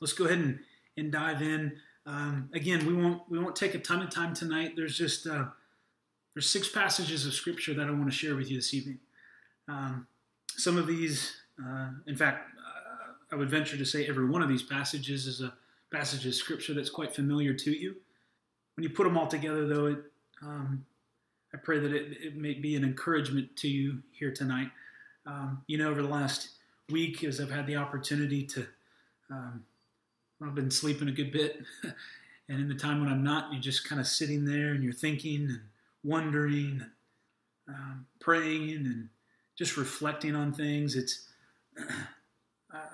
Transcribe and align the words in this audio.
let's 0.00 0.12
go 0.12 0.24
ahead 0.24 0.38
and, 0.38 0.58
and 0.96 1.12
dive 1.12 1.42
in. 1.42 1.72
Um, 2.06 2.48
again, 2.54 2.86
we 2.86 2.94
won't 2.94 3.22
we 3.28 3.38
won't 3.38 3.56
take 3.56 3.74
a 3.74 3.78
ton 3.78 4.02
of 4.02 4.10
time 4.10 4.34
tonight. 4.34 4.72
There's 4.76 4.96
just 4.96 5.26
uh, 5.26 5.46
there's 6.34 6.48
six 6.48 6.68
passages 6.68 7.26
of 7.26 7.34
scripture 7.34 7.74
that 7.74 7.86
I 7.86 7.90
want 7.90 8.06
to 8.06 8.16
share 8.16 8.34
with 8.34 8.50
you 8.50 8.56
this 8.56 8.74
evening. 8.74 8.98
Um, 9.68 10.06
some 10.48 10.76
of 10.76 10.86
these, 10.86 11.36
uh, 11.64 11.90
in 12.06 12.16
fact, 12.16 12.50
uh, 12.58 13.12
I 13.32 13.36
would 13.36 13.50
venture 13.50 13.76
to 13.76 13.84
say 13.84 14.06
every 14.06 14.26
one 14.26 14.42
of 14.42 14.48
these 14.48 14.62
passages 14.62 15.26
is 15.26 15.40
a 15.40 15.54
passage 15.92 16.26
of 16.26 16.34
scripture 16.34 16.74
that's 16.74 16.90
quite 16.90 17.14
familiar 17.14 17.54
to 17.54 17.70
you. 17.70 17.96
When 18.76 18.84
you 18.84 18.90
put 18.90 19.04
them 19.04 19.16
all 19.16 19.26
together, 19.26 19.66
though, 19.66 19.86
it 19.86 19.98
um, 20.42 20.84
I 21.52 21.58
pray 21.58 21.78
that 21.78 21.92
it, 21.92 22.16
it, 22.20 22.36
may 22.36 22.54
be 22.54 22.76
an 22.76 22.84
encouragement 22.84 23.56
to 23.56 23.68
you 23.68 24.02
here 24.12 24.32
tonight. 24.32 24.70
Um, 25.26 25.62
you 25.66 25.78
know, 25.78 25.90
over 25.90 26.00
the 26.00 26.08
last 26.08 26.50
week, 26.88 27.24
as 27.24 27.40
I've 27.40 27.50
had 27.50 27.66
the 27.66 27.76
opportunity 27.76 28.44
to, 28.44 28.66
um, 29.30 29.64
I've 30.42 30.54
been 30.54 30.70
sleeping 30.70 31.08
a 31.08 31.12
good 31.12 31.32
bit, 31.32 31.62
and 32.48 32.60
in 32.60 32.68
the 32.68 32.74
time 32.74 33.00
when 33.00 33.12
I'm 33.12 33.22
not, 33.22 33.52
you're 33.52 33.60
just 33.60 33.88
kind 33.88 34.00
of 34.00 34.06
sitting 34.06 34.44
there 34.44 34.72
and 34.72 34.82
you're 34.82 34.92
thinking 34.92 35.46
and 35.46 35.60
wondering, 36.02 36.82
and, 37.66 37.76
um, 37.76 38.06
praying, 38.20 38.70
and 38.70 39.08
just 39.56 39.76
reflecting 39.76 40.34
on 40.34 40.52
things. 40.52 40.96
It's 40.96 41.28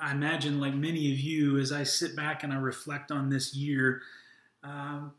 I 0.00 0.12
imagine, 0.12 0.60
like 0.60 0.74
many 0.74 1.12
of 1.12 1.18
you, 1.18 1.58
as 1.58 1.70
I 1.70 1.82
sit 1.82 2.16
back 2.16 2.42
and 2.42 2.52
I 2.52 2.56
reflect 2.56 3.10
on 3.10 3.28
this 3.28 3.54
year, 3.54 4.00
um, 4.62 5.12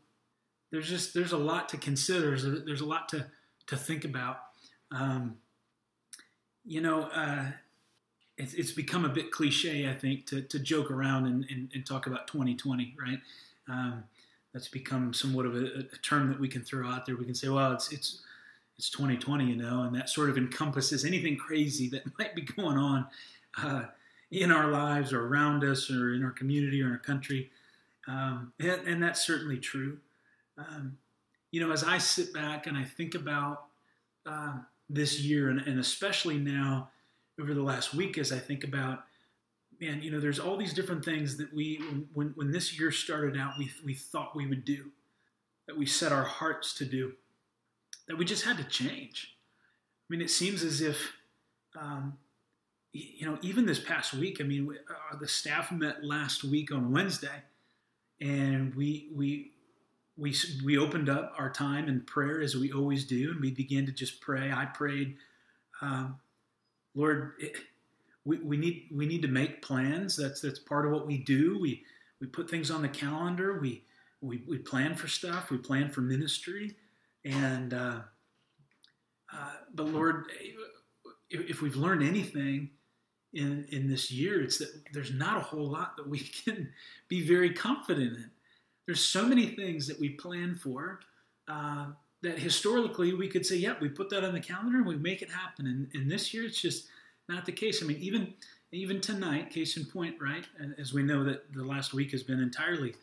there's 0.70 0.88
just 0.88 1.14
there's 1.14 1.32
a 1.32 1.38
lot 1.38 1.68
to 1.70 1.76
consider. 1.76 2.38
There's 2.38 2.80
a, 2.80 2.86
lot 2.86 3.08
to 3.10 3.26
to 3.68 3.76
think 3.76 4.04
about. 4.04 4.38
Um, 4.90 5.38
you 6.64 6.80
know, 6.80 7.04
uh, 7.04 7.46
it's, 8.38 8.54
it's 8.54 8.72
become 8.72 9.04
a 9.04 9.08
bit 9.08 9.30
cliche, 9.30 9.88
I 9.88 9.94
think, 9.94 10.26
to, 10.26 10.42
to 10.42 10.58
joke 10.58 10.90
around 10.90 11.26
and, 11.26 11.44
and, 11.50 11.70
and 11.74 11.84
talk 11.84 12.06
about 12.06 12.28
2020, 12.28 12.94
right? 13.00 13.20
Um, 13.68 14.04
that's 14.54 14.68
become 14.68 15.12
somewhat 15.12 15.44
of 15.44 15.54
a, 15.54 15.64
a, 15.92 15.98
term 16.02 16.28
that 16.28 16.40
we 16.40 16.48
can 16.48 16.62
throw 16.62 16.88
out 16.88 17.04
there. 17.04 17.16
We 17.16 17.26
can 17.26 17.34
say, 17.34 17.48
well, 17.48 17.72
it's 17.72 17.92
it's 17.92 18.22
it's 18.78 18.88
2020, 18.90 19.44
you 19.44 19.56
know, 19.56 19.82
and 19.82 19.94
that 19.94 20.08
sort 20.08 20.30
of 20.30 20.38
encompasses 20.38 21.04
anything 21.04 21.36
crazy 21.36 21.88
that 21.90 22.04
might 22.18 22.34
be 22.34 22.42
going 22.42 22.78
on 22.78 23.06
uh, 23.62 23.82
in 24.30 24.50
our 24.50 24.68
lives 24.68 25.12
or 25.12 25.26
around 25.26 25.64
us 25.64 25.90
or 25.90 26.14
in 26.14 26.24
our 26.24 26.30
community 26.30 26.82
or 26.82 26.86
in 26.86 26.92
our 26.92 26.98
country. 26.98 27.50
Um, 28.06 28.52
and, 28.58 28.80
and, 28.86 29.02
that's 29.02 29.26
certainly 29.26 29.58
true. 29.58 29.98
Um, 30.56 30.96
you 31.50 31.60
know, 31.60 31.72
as 31.72 31.84
I 31.84 31.98
sit 31.98 32.32
back 32.32 32.66
and 32.66 32.76
I 32.76 32.84
think 32.84 33.14
about 33.14 33.64
uh, 34.24 34.54
this 34.88 35.20
year, 35.20 35.50
and, 35.50 35.60
and, 35.60 35.78
especially 35.78 36.38
now 36.38 36.88
over 37.40 37.54
the 37.54 37.62
last 37.62 37.94
week, 37.94 38.18
as 38.18 38.32
I 38.32 38.38
think 38.38 38.64
about, 38.64 39.04
man, 39.80 40.02
you 40.02 40.10
know, 40.10 40.20
there's 40.20 40.40
all 40.40 40.56
these 40.56 40.74
different 40.74 41.04
things 41.04 41.36
that 41.36 41.54
we, 41.54 41.80
when, 42.12 42.32
when 42.36 42.50
this 42.50 42.78
year 42.78 42.90
started 42.90 43.38
out, 43.38 43.52
we, 43.58 43.70
we 43.84 43.94
thought 43.94 44.36
we 44.36 44.46
would 44.46 44.64
do, 44.64 44.90
that 45.66 45.76
we 45.76 45.86
set 45.86 46.12
our 46.12 46.24
hearts 46.24 46.74
to 46.74 46.84
do, 46.84 47.12
that 48.06 48.16
we 48.16 48.24
just 48.24 48.44
had 48.44 48.56
to 48.56 48.64
change. 48.64 49.36
I 50.08 50.12
mean, 50.12 50.20
it 50.20 50.30
seems 50.30 50.64
as 50.64 50.80
if, 50.80 51.12
um, 51.78 52.18
you 52.92 53.26
know, 53.26 53.38
even 53.42 53.66
this 53.66 53.78
past 53.78 54.14
week, 54.14 54.38
I 54.40 54.44
mean, 54.44 54.68
uh, 54.88 55.16
the 55.18 55.28
staff 55.28 55.70
met 55.70 56.02
last 56.02 56.42
week 56.42 56.72
on 56.72 56.90
Wednesday, 56.90 57.42
and 58.20 58.74
we 58.74 59.10
we 59.14 59.52
we 60.16 60.34
we 60.64 60.78
opened 60.78 61.08
up 61.10 61.34
our 61.38 61.50
time 61.50 61.86
in 61.88 62.00
prayer 62.00 62.40
as 62.40 62.56
we 62.56 62.72
always 62.72 63.04
do, 63.04 63.30
and 63.30 63.40
we 63.40 63.50
began 63.50 63.84
to 63.86 63.92
just 63.92 64.22
pray. 64.22 64.50
I 64.50 64.64
prayed, 64.64 65.16
um, 65.82 66.16
Lord, 66.98 67.34
it, 67.38 67.56
we, 68.24 68.38
we 68.38 68.56
need 68.56 68.88
we 68.92 69.06
need 69.06 69.22
to 69.22 69.28
make 69.28 69.62
plans. 69.62 70.16
That's 70.16 70.40
that's 70.40 70.58
part 70.58 70.84
of 70.84 70.90
what 70.90 71.06
we 71.06 71.18
do. 71.18 71.56
We 71.60 71.84
we 72.20 72.26
put 72.26 72.50
things 72.50 72.72
on 72.72 72.82
the 72.82 72.88
calendar. 72.88 73.60
We 73.60 73.84
we, 74.20 74.42
we 74.48 74.58
plan 74.58 74.96
for 74.96 75.06
stuff. 75.06 75.48
We 75.48 75.58
plan 75.58 75.90
for 75.90 76.00
ministry, 76.00 76.74
and 77.24 77.72
uh, 77.72 78.00
uh, 79.32 79.50
but 79.72 79.86
Lord, 79.86 80.24
if, 81.30 81.62
we've 81.62 81.76
learned 81.76 82.02
anything 82.02 82.70
in 83.32 83.66
in 83.70 83.88
this 83.88 84.10
year, 84.10 84.42
it's 84.42 84.58
that 84.58 84.82
there's 84.92 85.12
not 85.12 85.36
a 85.36 85.40
whole 85.40 85.70
lot 85.70 85.96
that 85.98 86.08
we 86.08 86.18
can 86.44 86.68
be 87.06 87.24
very 87.24 87.52
confident 87.54 88.16
in. 88.16 88.30
There's 88.86 89.04
so 89.04 89.24
many 89.24 89.46
things 89.46 89.86
that 89.86 90.00
we 90.00 90.10
plan 90.10 90.56
for 90.56 90.98
uh, 91.46 91.86
that 92.22 92.38
historically 92.38 93.14
we 93.14 93.28
could 93.28 93.46
say, 93.46 93.56
yeah, 93.56 93.74
we 93.80 93.88
put 93.88 94.10
that 94.10 94.24
on 94.24 94.32
the 94.32 94.40
calendar 94.40 94.78
and 94.78 94.86
we 94.86 94.96
make 94.96 95.22
it 95.22 95.30
happen. 95.30 95.66
And, 95.66 95.88
and 95.94 96.10
this 96.10 96.34
year, 96.34 96.44
it's 96.44 96.60
just 96.60 96.86
not 97.28 97.46
the 97.46 97.52
case. 97.52 97.82
I 97.82 97.86
mean, 97.86 97.98
even 97.98 98.34
even 98.72 99.00
tonight, 99.00 99.50
case 99.50 99.76
in 99.76 99.84
point, 99.86 100.16
right? 100.20 100.46
As 100.78 100.92
we 100.92 101.02
know 101.02 101.24
that 101.24 101.52
the 101.52 101.64
last 101.64 101.94
week 101.94 102.10
has 102.12 102.22
been 102.22 102.40
entirely 102.40 102.94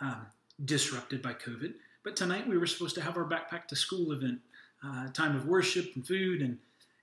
um, 0.00 0.26
disrupted 0.64 1.22
by 1.22 1.34
COVID. 1.34 1.74
But 2.04 2.16
tonight 2.16 2.48
we 2.48 2.58
were 2.58 2.66
supposed 2.66 2.94
to 2.96 3.02
have 3.02 3.16
our 3.16 3.24
backpack 3.24 3.66
to 3.68 3.76
school 3.76 4.12
event, 4.12 4.40
uh, 4.84 5.08
time 5.08 5.36
of 5.36 5.46
worship 5.46 5.90
and 5.94 6.06
food, 6.06 6.42
and 6.42 6.58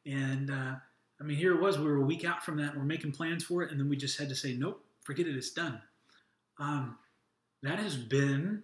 and 0.05 0.51
uh, 0.51 0.75
I 1.19 1.23
mean, 1.23 1.37
here 1.37 1.53
it 1.53 1.61
was. 1.61 1.77
We 1.77 1.85
were 1.85 1.97
a 1.97 2.01
week 2.01 2.25
out 2.25 2.43
from 2.43 2.57
that. 2.57 2.71
And 2.71 2.77
we're 2.77 2.85
making 2.85 3.11
plans 3.11 3.43
for 3.43 3.63
it, 3.63 3.71
and 3.71 3.79
then 3.79 3.89
we 3.89 3.97
just 3.97 4.17
had 4.17 4.29
to 4.29 4.35
say, 4.35 4.53
nope, 4.53 4.83
forget 5.03 5.27
it. 5.27 5.35
It's 5.35 5.51
done. 5.51 5.81
Um, 6.59 6.97
that 7.63 7.79
has 7.79 7.97
been 7.97 8.63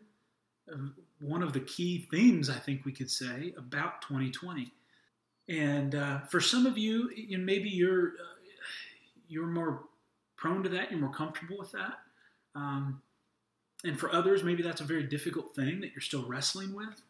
uh, 0.72 0.77
one 1.19 1.44
of 1.44 1.53
the 1.53 1.59
key 1.59 2.07
themes, 2.12 2.50
I 2.50 2.56
think 2.56 2.85
we 2.85 2.91
could 2.91 3.12
say, 3.12 3.53
about 3.57 4.01
2020. 4.03 4.72
And 5.47 5.95
uh, 5.95 6.19
for 6.22 6.41
some 6.41 6.66
of 6.66 6.78
you, 6.78 7.11
you 7.16 7.38
know, 7.38 7.44
maybe 7.44 7.69
you're 7.69 8.09
uh, 8.09 8.35
you're 9.28 9.47
more 9.47 9.83
prone 10.38 10.63
to 10.63 10.69
that. 10.69 10.91
You're 10.91 11.00
more 11.00 11.13
comfortable 11.13 11.57
with 11.57 11.72
that. 11.72 12.00
Um, 12.56 13.01
and 13.83 14.00
for 14.00 14.11
others, 14.11 14.44
maybe 14.44 14.63
that's 14.63 14.81
a 14.81 14.85
very 14.85 15.03
difficult 15.03 15.56
thing 15.56 15.81
that 15.81 15.91
you're 15.91 16.01
still 16.01 16.28
wrestling 16.28 16.73
with. 16.73 17.01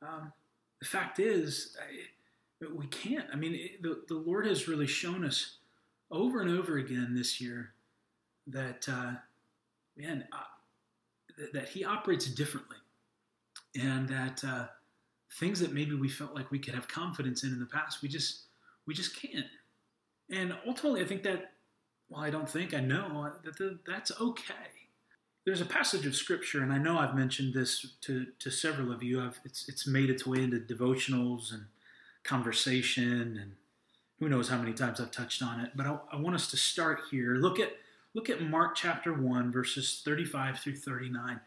Um, 0.00 0.32
the 0.80 0.86
fact 0.86 1.18
is, 1.18 1.76
we 2.74 2.86
can't. 2.86 3.26
I 3.32 3.36
mean, 3.36 3.54
it, 3.54 3.82
the, 3.82 4.02
the 4.08 4.14
Lord 4.14 4.46
has 4.46 4.68
really 4.68 4.86
shown 4.86 5.24
us 5.24 5.56
over 6.10 6.40
and 6.40 6.50
over 6.50 6.78
again 6.78 7.14
this 7.14 7.40
year 7.40 7.72
that, 8.46 8.88
uh, 8.88 9.12
man, 9.96 10.24
uh, 10.32 11.44
that 11.52 11.68
He 11.68 11.84
operates 11.84 12.26
differently, 12.26 12.76
and 13.78 14.08
that 14.08 14.42
uh, 14.44 14.66
things 15.32 15.60
that 15.60 15.72
maybe 15.72 15.94
we 15.94 16.08
felt 16.08 16.34
like 16.34 16.50
we 16.50 16.58
could 16.58 16.74
have 16.74 16.88
confidence 16.88 17.42
in 17.44 17.50
in 17.50 17.60
the 17.60 17.66
past, 17.66 18.02
we 18.02 18.08
just 18.08 18.42
we 18.86 18.94
just 18.94 19.20
can't. 19.20 19.46
And 20.30 20.54
ultimately, 20.66 21.02
I 21.02 21.06
think 21.06 21.22
that, 21.22 21.52
well, 22.08 22.22
I 22.22 22.30
don't 22.30 22.48
think 22.48 22.74
I 22.74 22.80
know 22.80 23.32
that 23.44 23.78
that's 23.86 24.12
okay. 24.20 24.54
There's 25.44 25.60
a 25.62 25.66
passage 25.66 26.04
of 26.04 26.14
scripture, 26.14 26.62
and 26.62 26.72
I 26.72 26.78
know 26.78 26.98
I've 26.98 27.14
mentioned 27.14 27.54
this 27.54 27.94
to, 28.02 28.26
to 28.38 28.50
several 28.50 28.92
of 28.92 29.02
you. 29.02 29.22
I've, 29.22 29.40
it's 29.44 29.68
it's 29.68 29.86
made 29.86 30.10
its 30.10 30.26
way 30.26 30.42
into 30.42 30.58
devotionals 30.58 31.52
and 31.52 31.64
conversation 32.24 33.38
and 33.38 33.52
who 34.18 34.28
knows 34.28 34.48
how 34.48 34.58
many 34.58 34.72
times 34.72 35.00
I've 35.00 35.10
touched 35.10 35.42
on 35.42 35.60
it. 35.60 35.70
But 35.74 35.86
I, 35.86 35.98
I, 36.12 36.16
want 36.16 36.34
us 36.34 36.50
to 36.50 36.56
start 36.56 37.00
here. 37.10 37.36
Look 37.36 37.60
at 37.60 37.72
look 38.14 38.28
at 38.28 38.42
Mark 38.42 38.74
chapter 38.74 39.14
one, 39.14 39.52
verses 39.52 40.02
35 40.04 40.58
through 40.58 40.76
39. 40.76 41.40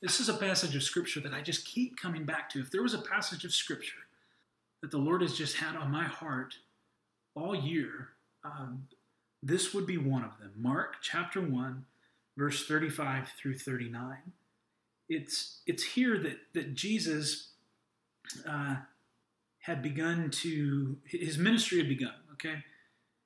This 0.00 0.20
is 0.20 0.28
a 0.28 0.34
passage 0.34 0.76
of 0.76 0.82
scripture 0.82 1.20
that 1.20 1.34
I 1.34 1.40
just 1.40 1.66
keep 1.66 1.98
coming 2.00 2.24
back 2.24 2.48
to. 2.50 2.60
If 2.60 2.70
there 2.70 2.82
was 2.82 2.94
a 2.94 2.98
passage 2.98 3.44
of 3.44 3.52
scripture 3.52 4.06
that 4.80 4.90
the 4.90 4.98
Lord 4.98 5.22
has 5.22 5.36
just 5.36 5.56
had 5.56 5.74
on 5.74 5.90
my 5.90 6.04
heart 6.04 6.54
all 7.34 7.54
year, 7.54 8.10
um, 8.44 8.86
this 9.42 9.74
would 9.74 9.86
be 9.86 9.98
one 9.98 10.22
of 10.22 10.38
them. 10.38 10.52
Mark 10.56 10.96
chapter 11.02 11.40
1, 11.40 11.84
verse 12.36 12.66
35 12.66 13.28
through 13.40 13.58
39. 13.58 14.16
It's, 15.08 15.62
it's 15.66 15.82
here 15.82 16.18
that, 16.18 16.38
that 16.54 16.74
Jesus 16.74 17.48
uh, 18.48 18.76
had 19.60 19.82
begun 19.82 20.30
to, 20.30 20.98
his 21.04 21.38
ministry 21.38 21.78
had 21.78 21.88
begun, 21.88 22.14
okay? 22.34 22.62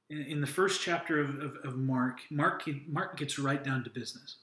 In, 0.08 0.22
in 0.22 0.40
the 0.40 0.46
first 0.46 0.80
chapter 0.80 1.20
of, 1.20 1.30
of, 1.36 1.56
of, 1.64 1.76
Mark, 1.76 2.20
Mark, 2.30 2.62
Mark 2.86 3.18
gets 3.18 3.38
right 3.38 3.62
down 3.62 3.84
to 3.84 3.90
business. 3.90 4.36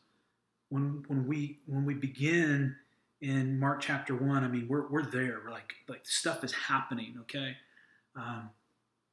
When, 0.70 1.04
when, 1.08 1.28
we, 1.28 1.60
when 1.66 1.86
we 1.86 1.94
begin 1.94 2.76
in 3.22 3.60
Mark 3.60 3.82
chapter 3.82 4.16
1, 4.16 4.44
I 4.44 4.48
mean, 4.48 4.68
we're, 4.68 4.88
we're 4.88 5.06
there. 5.06 5.42
We're 5.44 5.52
like, 5.52 5.74
like 5.88 6.06
stuff 6.06 6.44
is 6.44 6.52
happening, 6.54 7.16
okay? 7.22 7.58
Um, 8.16 8.50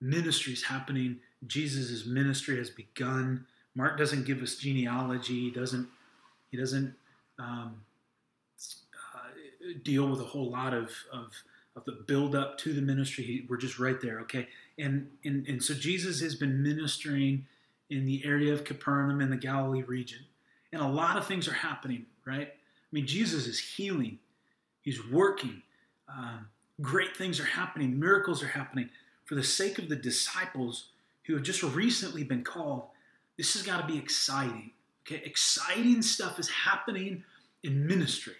ministry 0.00 0.52
is 0.52 0.64
happening. 0.64 1.18
Jesus' 1.46 2.06
ministry 2.06 2.58
has 2.58 2.70
begun. 2.70 3.46
Mark 3.74 3.98
doesn't 3.98 4.24
give 4.26 4.42
us 4.42 4.56
genealogy. 4.56 5.40
He 5.44 5.50
doesn't, 5.50 5.88
he 6.50 6.56
doesn't 6.56 6.94
um, 7.38 7.82
uh, 9.14 9.18
deal 9.82 10.08
with 10.08 10.20
a 10.20 10.24
whole 10.24 10.50
lot 10.50 10.74
of, 10.74 10.90
of 11.12 11.30
of 11.76 11.84
the 11.84 11.92
build 11.92 12.34
up 12.34 12.56
to 12.58 12.72
the 12.72 12.80
ministry. 12.80 13.44
We're 13.48 13.58
just 13.58 13.78
right 13.78 14.00
there, 14.00 14.20
okay? 14.20 14.48
And, 14.78 15.10
and, 15.24 15.46
and 15.46 15.62
so 15.62 15.74
Jesus 15.74 16.20
has 16.20 16.34
been 16.34 16.62
ministering 16.62 17.46
in 17.90 18.06
the 18.06 18.24
area 18.24 18.52
of 18.52 18.64
Capernaum 18.64 19.20
in 19.20 19.30
the 19.30 19.36
Galilee 19.36 19.82
region. 19.82 20.20
And 20.72 20.82
a 20.82 20.86
lot 20.86 21.16
of 21.16 21.26
things 21.26 21.48
are 21.48 21.54
happening, 21.54 22.06
right? 22.24 22.48
I 22.48 22.90
mean, 22.92 23.06
Jesus 23.06 23.46
is 23.46 23.58
healing, 23.58 24.18
he's 24.82 25.06
working. 25.10 25.62
Um, 26.08 26.48
great 26.80 27.16
things 27.16 27.40
are 27.40 27.44
happening, 27.44 27.98
miracles 27.98 28.42
are 28.42 28.48
happening. 28.48 28.90
For 29.24 29.34
the 29.34 29.44
sake 29.44 29.78
of 29.78 29.88
the 29.88 29.96
disciples 29.96 30.90
who 31.24 31.34
have 31.34 31.42
just 31.42 31.62
recently 31.62 32.22
been 32.22 32.44
called, 32.44 32.84
this 33.36 33.54
has 33.54 33.62
got 33.62 33.80
to 33.80 33.92
be 33.92 33.98
exciting, 33.98 34.70
Okay, 35.06 35.22
exciting 35.24 36.02
stuff 36.02 36.40
is 36.40 36.48
happening 36.48 37.22
in 37.62 37.86
ministry. 37.86 38.34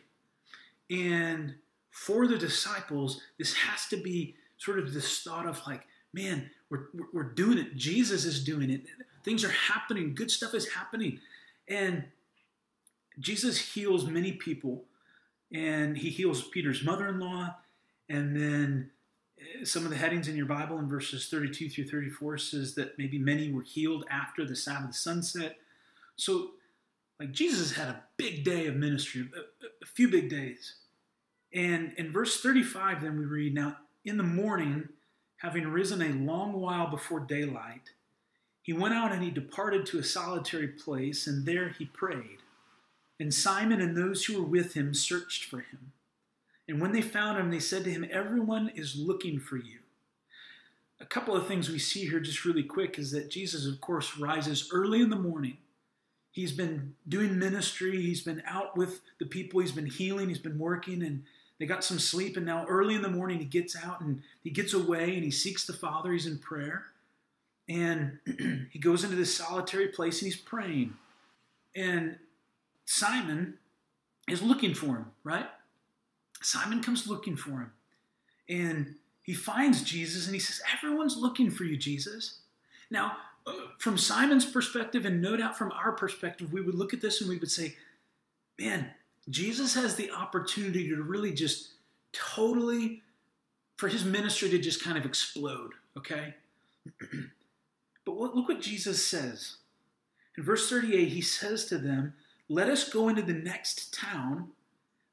And 0.90 1.54
for 1.90 2.26
the 2.26 2.36
disciples, 2.36 3.20
this 3.38 3.54
has 3.54 3.86
to 3.88 3.96
be 3.96 4.34
sort 4.58 4.80
of 4.80 4.92
this 4.92 5.22
thought 5.22 5.46
of 5.46 5.60
like, 5.66 5.86
man, 6.12 6.50
we're, 6.68 6.86
we're 7.12 7.34
doing 7.34 7.58
it. 7.58 7.76
Jesus 7.76 8.24
is 8.24 8.42
doing 8.42 8.70
it. 8.70 8.82
Things 9.22 9.44
are 9.44 9.50
happening. 9.50 10.14
Good 10.14 10.30
stuff 10.30 10.54
is 10.54 10.68
happening. 10.68 11.20
And 11.68 12.04
Jesus 13.18 13.74
heals 13.74 14.06
many 14.06 14.32
people. 14.32 14.84
And 15.52 15.96
he 15.96 16.10
heals 16.10 16.48
Peter's 16.48 16.82
mother 16.82 17.08
in 17.08 17.20
law. 17.20 17.56
And 18.08 18.36
then 18.36 18.90
eh, 19.38 19.64
some 19.64 19.84
of 19.84 19.90
the 19.90 19.96
headings 19.96 20.28
in 20.28 20.36
your 20.36 20.46
Bible 20.46 20.78
in 20.78 20.88
verses 20.88 21.28
32 21.28 21.70
through 21.70 21.88
34 21.88 22.38
says 22.38 22.74
that 22.74 22.98
maybe 22.98 23.18
many 23.18 23.52
were 23.52 23.62
healed 23.62 24.04
after 24.10 24.44
the 24.44 24.56
Sabbath 24.56 24.94
sunset. 24.94 25.56
So, 26.16 26.50
like, 27.20 27.32
Jesus 27.32 27.72
had 27.72 27.88
a 27.88 28.02
big 28.16 28.44
day 28.44 28.66
of 28.66 28.76
ministry, 28.76 29.28
a, 29.34 29.84
a 29.84 29.86
few 29.86 30.08
big 30.08 30.28
days. 30.28 30.74
And 31.52 31.92
in 31.96 32.12
verse 32.12 32.40
35, 32.40 33.02
then 33.02 33.18
we 33.18 33.24
read, 33.24 33.54
Now 33.54 33.78
in 34.04 34.16
the 34.18 34.22
morning, 34.22 34.88
having 35.38 35.68
risen 35.68 36.02
a 36.02 36.08
long 36.08 36.52
while 36.52 36.88
before 36.88 37.20
daylight, 37.20 37.90
he 38.62 38.72
went 38.72 38.94
out 38.94 39.12
and 39.12 39.22
he 39.22 39.30
departed 39.30 39.86
to 39.86 39.98
a 39.98 40.04
solitary 40.04 40.68
place, 40.68 41.26
and 41.26 41.46
there 41.46 41.68
he 41.68 41.84
prayed. 41.84 42.38
And 43.18 43.32
Simon 43.32 43.80
and 43.80 43.96
those 43.96 44.24
who 44.24 44.40
were 44.40 44.48
with 44.48 44.74
him 44.74 44.92
searched 44.94 45.44
for 45.44 45.60
him. 45.60 45.92
And 46.68 46.80
when 46.80 46.92
they 46.92 47.02
found 47.02 47.38
him, 47.38 47.50
they 47.50 47.60
said 47.60 47.84
to 47.84 47.90
him, 47.90 48.06
Everyone 48.10 48.70
is 48.74 48.96
looking 48.96 49.38
for 49.38 49.56
you. 49.56 49.78
A 51.00 51.06
couple 51.06 51.36
of 51.36 51.46
things 51.46 51.68
we 51.68 51.78
see 51.78 52.06
here, 52.06 52.20
just 52.20 52.44
really 52.44 52.62
quick, 52.62 52.98
is 52.98 53.10
that 53.12 53.30
Jesus, 53.30 53.66
of 53.66 53.80
course, 53.80 54.18
rises 54.18 54.70
early 54.72 55.00
in 55.00 55.10
the 55.10 55.16
morning. 55.16 55.58
He's 56.32 56.52
been 56.52 56.94
doing 57.08 57.38
ministry, 57.38 58.02
he's 58.02 58.22
been 58.22 58.42
out 58.46 58.76
with 58.76 59.00
the 59.18 59.26
people, 59.26 59.60
he's 59.60 59.72
been 59.72 59.86
healing, 59.86 60.28
he's 60.28 60.38
been 60.38 60.58
working, 60.58 61.02
and 61.02 61.24
they 61.58 61.66
got 61.66 61.84
some 61.84 61.98
sleep. 61.98 62.36
And 62.36 62.44
now, 62.44 62.66
early 62.66 62.94
in 62.94 63.02
the 63.02 63.08
morning, 63.08 63.38
he 63.38 63.44
gets 63.44 63.76
out 63.76 64.00
and 64.00 64.22
he 64.42 64.50
gets 64.50 64.74
away 64.74 65.14
and 65.14 65.24
he 65.24 65.30
seeks 65.30 65.66
the 65.66 65.72
Father. 65.72 66.12
He's 66.12 66.26
in 66.26 66.38
prayer. 66.38 66.86
And 67.68 68.18
he 68.70 68.78
goes 68.78 69.04
into 69.04 69.16
this 69.16 69.34
solitary 69.34 69.88
place 69.88 70.20
and 70.20 70.30
he's 70.30 70.40
praying. 70.40 70.94
And 71.74 72.18
Simon 72.86 73.58
is 74.28 74.42
looking 74.42 74.72
for 74.72 74.86
him, 74.86 75.06
right? 75.24 75.46
Simon 76.40 76.82
comes 76.82 77.06
looking 77.06 77.36
for 77.36 77.50
him. 77.50 77.72
And 78.48 78.94
he 79.22 79.34
finds 79.34 79.82
Jesus 79.82 80.26
and 80.26 80.34
he 80.34 80.40
says, 80.40 80.62
Everyone's 80.72 81.16
looking 81.16 81.50
for 81.50 81.64
you, 81.64 81.76
Jesus. 81.76 82.38
Now, 82.90 83.16
from 83.78 83.98
Simon's 83.98 84.44
perspective, 84.44 85.04
and 85.04 85.20
no 85.20 85.36
doubt 85.36 85.58
from 85.58 85.72
our 85.72 85.92
perspective, 85.92 86.52
we 86.52 86.60
would 86.60 86.74
look 86.74 86.94
at 86.94 87.00
this 87.00 87.20
and 87.20 87.28
we 87.28 87.38
would 87.38 87.50
say, 87.50 87.74
Man, 88.58 88.90
Jesus 89.28 89.74
has 89.74 89.96
the 89.96 90.12
opportunity 90.12 90.88
to 90.88 91.02
really 91.02 91.32
just 91.32 91.70
totally, 92.12 93.02
for 93.76 93.88
his 93.88 94.04
ministry 94.04 94.48
to 94.50 94.58
just 94.58 94.82
kind 94.82 94.96
of 94.96 95.04
explode, 95.04 95.72
okay? 95.98 96.34
but 98.04 98.14
look 98.14 98.48
what 98.48 98.60
Jesus 98.60 99.04
says. 99.04 99.56
In 100.38 100.44
verse 100.44 100.70
38, 100.70 101.08
he 101.08 101.20
says 101.20 101.64
to 101.66 101.78
them, 101.78 102.14
Let 102.48 102.68
us 102.68 102.88
go 102.88 103.08
into 103.08 103.22
the 103.22 103.32
next 103.32 103.92
town 103.92 104.48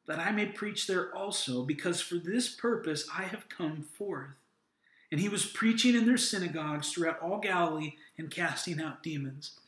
that 0.08 0.20
I 0.20 0.32
may 0.32 0.48
preach 0.48 0.86
there 0.86 1.16
also, 1.16 1.64
because 1.64 2.02
for 2.02 2.16
this 2.16 2.50
purpose 2.50 3.08
I 3.16 3.24
have 3.24 3.50
come 3.50 3.84
forth. 3.98 4.36
And 5.12 5.20
he 5.20 5.30
was 5.30 5.46
preaching 5.46 5.96
in 5.96 6.06
their 6.06 6.18
synagogues 6.18 6.92
throughout 6.92 7.20
all 7.20 7.40
Galilee 7.40 7.94
and 8.18 8.32
casting 8.32 8.82
out 8.82 9.04
demons. 9.04 9.60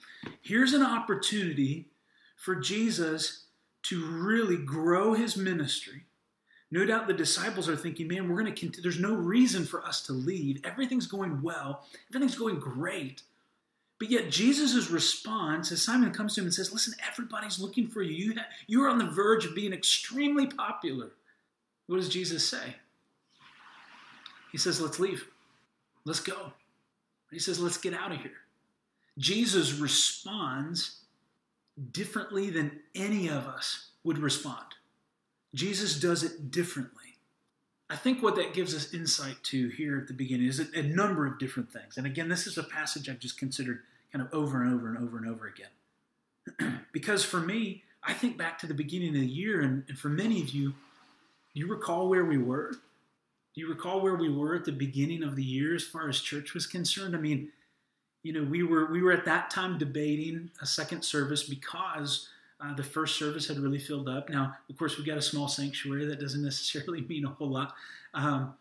Here's 0.42 0.74
an 0.74 0.84
opportunity 0.84 1.88
for 2.36 2.56
Jesus 2.56 3.46
to 3.84 4.06
really 4.06 4.58
grow 4.58 5.14
his 5.14 5.38
ministry. 5.38 6.06
No 6.72 6.86
doubt 6.86 7.08
the 7.08 7.14
disciples 7.14 7.70
are 7.70 7.76
thinking, 7.76 8.08
man, 8.08 8.28
we're 8.28 8.42
going 8.42 8.54
to 8.54 8.60
continue. 8.60 8.82
There's 8.82 9.00
no 9.00 9.14
reason 9.14 9.66
for 9.66 9.86
us 9.86 10.02
to 10.08 10.14
leave. 10.14 10.62
Everything's 10.64 11.08
going 11.08 11.42
well, 11.42 11.86
everything's 12.10 12.38
going 12.38 12.60
great. 12.60 13.22
But 13.98 14.12
yet, 14.12 14.30
Jesus' 14.30 14.90
response 14.90 15.72
as 15.72 15.82
Simon 15.82 16.12
comes 16.12 16.36
to 16.36 16.42
him 16.42 16.48
and 16.48 16.54
says, 16.54 16.74
Listen, 16.74 16.94
everybody's 17.10 17.60
looking 17.60 17.88
for 17.88 18.02
you. 18.02 18.34
you. 18.34 18.36
You're 18.68 18.90
on 18.90 18.98
the 18.98 19.06
verge 19.06 19.46
of 19.46 19.56
being 19.56 19.74
extremely 19.74 20.48
popular. 20.48 21.12
What 21.88 21.98
does 21.98 22.10
Jesus 22.10 22.48
say? 22.48 22.76
He 24.52 24.58
says, 24.58 24.82
Let's 24.82 25.00
leave. 25.00 25.28
Let's 26.04 26.20
go. 26.20 26.52
He 27.32 27.40
says, 27.40 27.60
Let's 27.60 27.78
get 27.78 27.94
out 27.94 28.12
of 28.12 28.20
here. 28.20 28.32
Jesus 29.18 29.74
responds 29.74 31.00
differently 31.92 32.50
than 32.50 32.80
any 32.94 33.28
of 33.30 33.48
us 33.48 33.92
would 34.04 34.18
respond. 34.18 34.66
Jesus 35.54 36.00
does 36.00 36.24
it 36.24 36.52
differently. 36.52 37.15
I 37.90 37.96
think 37.96 38.24
what 38.24 38.36
that 38.38 38.54
gives 38.54 38.74
us 38.74 38.94
insight 38.94 39.44
to 39.44 39.70
here 39.70 39.98
at 39.98 40.08
the 40.08 40.14
beginning 40.14 40.48
is 40.48 40.60
a, 40.60 40.82
number 40.82 41.28
of 41.28 41.38
different 41.38 41.72
things. 41.72 41.98
And 41.98 42.08
again, 42.08 42.30
this 42.30 42.48
is 42.48 42.58
a 42.58 42.64
passage 42.64 43.08
I've 43.08 43.20
just 43.20 43.38
considered 43.38 43.82
kind 44.12 44.26
of 44.26 44.34
over 44.34 44.64
and 44.64 44.74
over 44.74 44.90
and 44.90 44.98
over 44.98 45.18
and 45.18 45.28
over 45.28 45.48
again. 45.48 46.80
because 46.92 47.24
for 47.24 47.40
me, 47.40 47.84
I 48.04 48.14
think 48.14 48.38
back 48.38 48.58
to 48.60 48.68
the 48.68 48.74
beginning 48.74 49.10
of 49.10 49.22
the 49.22 49.28
year, 49.28 49.62
and, 49.62 49.84
and 49.88 49.98
for 50.00 50.10
many 50.10 50.42
of 50.42 50.50
you, 50.50 50.74
you 51.54 51.68
recall 51.68 52.10
where 52.10 52.26
we 52.26 52.38
were? 52.38 52.72
Do 52.72 53.62
you 53.62 53.70
recall 53.70 54.02
where 54.02 54.16
we 54.16 54.30
were 54.30 54.56
at 54.56 54.66
the 54.66 54.72
beginning 54.72 55.24
of 55.24 55.36
the 55.36 55.44
year 55.44 55.76
as 55.76 55.84
far 55.84 56.10
as 56.10 56.20
church 56.20 56.54
was 56.54 56.68
concerned? 56.68 57.16
I 57.16 57.20
mean, 57.20 57.50
you 58.24 58.34
know, 58.34 58.44
we 58.44 58.64
were 58.64 58.92
we 58.92 59.02
were 59.02 59.12
at 59.12 59.26
that 59.26 59.50
time 59.52 59.78
debating 59.78 60.50
a 60.62 60.66
second 60.66 61.04
service 61.04 61.44
because 61.44 62.30
uh, 62.62 62.74
the 62.74 62.84
first 62.84 63.18
service 63.18 63.48
had 63.48 63.58
really 63.58 63.80
filled 63.80 64.08
up. 64.08 64.30
Now, 64.30 64.56
of 64.70 64.78
course, 64.78 64.98
we've 64.98 65.06
got 65.06 65.18
a 65.18 65.22
small 65.22 65.48
sanctuary 65.48 66.06
that 66.06 66.20
doesn't 66.20 66.44
necessarily 66.44 67.02
mean 67.02 67.26
a 67.26 67.30
whole 67.30 67.50
lot, 67.50 67.74
um, 68.14 68.54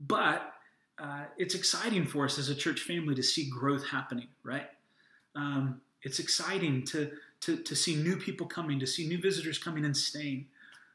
but 0.00 0.54
uh, 0.98 1.24
it's 1.36 1.54
exciting 1.54 2.06
for 2.06 2.24
us 2.24 2.38
as 2.38 2.48
a 2.48 2.54
church 2.54 2.80
family 2.80 3.14
to 3.14 3.22
see 3.22 3.48
growth 3.48 3.86
happening. 3.86 4.28
Right? 4.42 4.68
Um, 5.34 5.80
it's 6.02 6.18
exciting 6.18 6.84
to, 6.86 7.10
to 7.40 7.56
to 7.58 7.76
see 7.76 7.96
new 7.96 8.16
people 8.16 8.46
coming, 8.46 8.78
to 8.80 8.86
see 8.86 9.06
new 9.06 9.20
visitors 9.20 9.58
coming 9.58 9.84
and 9.84 9.96
staying. 9.96 10.46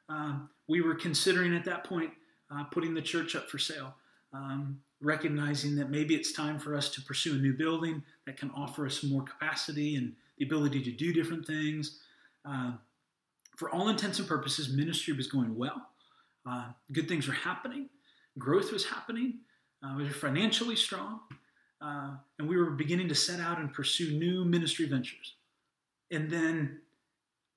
Um, 0.09 0.49
we 0.67 0.81
were 0.81 0.95
considering 0.95 1.55
at 1.55 1.65
that 1.65 1.83
point 1.83 2.11
uh, 2.51 2.63
putting 2.65 2.93
the 2.93 3.01
church 3.01 3.35
up 3.35 3.49
for 3.49 3.57
sale. 3.57 3.93
Um, 4.33 4.79
recognizing 5.01 5.75
that 5.75 5.89
maybe 5.89 6.15
it's 6.15 6.31
time 6.31 6.59
for 6.59 6.75
us 6.75 6.89
to 6.89 7.01
pursue 7.01 7.35
a 7.35 7.37
new 7.37 7.53
building 7.53 8.03
that 8.25 8.37
can 8.37 8.49
offer 8.51 8.85
us 8.85 9.03
more 9.03 9.21
capacity 9.21 9.95
and 9.95 10.13
the 10.37 10.45
ability 10.45 10.81
to 10.83 10.91
do 10.91 11.13
different 11.13 11.45
things. 11.45 11.99
Uh, 12.47 12.71
for 13.55 13.69
all 13.71 13.89
intents 13.89 14.19
and 14.19 14.27
purposes, 14.27 14.69
ministry 14.69 15.13
was 15.13 15.27
going 15.27 15.55
well. 15.55 15.89
Uh, 16.47 16.67
good 16.91 17.07
things 17.07 17.27
were 17.27 17.33
happening. 17.33 17.89
Growth 18.37 18.71
was 18.71 18.85
happening. 18.85 19.39
Uh, 19.83 19.95
we 19.97 20.03
were 20.03 20.09
financially 20.09 20.75
strong. 20.75 21.19
Uh, 21.81 22.15
and 22.39 22.47
we 22.47 22.57
were 22.57 22.71
beginning 22.71 23.07
to 23.07 23.15
set 23.15 23.39
out 23.39 23.59
and 23.59 23.73
pursue 23.73 24.17
new 24.17 24.45
ministry 24.45 24.85
ventures. 24.87 25.35
And 26.11 26.29
then, 26.29 26.79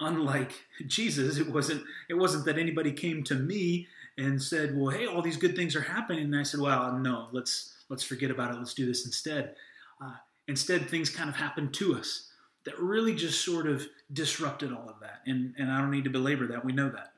unlike 0.00 0.52
Jesus, 0.86 1.38
it 1.38 1.50
wasn't, 1.50 1.82
it 2.08 2.14
wasn't 2.14 2.44
that 2.46 2.58
anybody 2.58 2.92
came 2.92 3.22
to 3.24 3.34
me 3.34 3.86
and 4.18 4.42
said, 4.42 4.76
"Well, 4.76 4.90
hey, 4.90 5.06
all 5.06 5.22
these 5.22 5.36
good 5.36 5.56
things 5.56 5.74
are 5.76 5.80
happening," 5.80 6.24
and 6.24 6.36
I 6.36 6.42
said, 6.42 6.60
"Well, 6.60 6.98
no, 6.98 7.28
let's 7.32 7.72
let's 7.88 8.02
forget 8.02 8.30
about 8.30 8.52
it. 8.52 8.58
Let's 8.58 8.74
do 8.74 8.84
this 8.84 9.06
instead." 9.06 9.54
Uh, 10.02 10.14
instead, 10.48 10.88
things 10.88 11.08
kind 11.08 11.30
of 11.30 11.36
happened 11.36 11.72
to 11.74 11.96
us 11.96 12.29
that 12.64 12.78
really 12.78 13.14
just 13.14 13.44
sort 13.44 13.66
of 13.66 13.86
disrupted 14.12 14.72
all 14.72 14.88
of 14.88 15.00
that. 15.00 15.20
And 15.26 15.54
and 15.58 15.70
I 15.70 15.80
don't 15.80 15.90
need 15.90 16.04
to 16.04 16.10
belabor 16.10 16.46
that. 16.48 16.64
We 16.64 16.72
know 16.72 16.90
that 16.90 17.12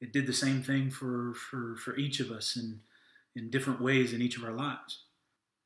it 0.00 0.12
did 0.12 0.26
the 0.26 0.32
same 0.32 0.62
thing 0.62 0.90
for 0.90 1.34
for 1.34 1.76
for 1.76 1.96
each 1.96 2.20
of 2.20 2.30
us 2.30 2.56
in 2.56 2.80
in 3.34 3.50
different 3.50 3.80
ways 3.80 4.12
in 4.12 4.22
each 4.22 4.36
of 4.36 4.44
our 4.44 4.52
lives. 4.52 5.04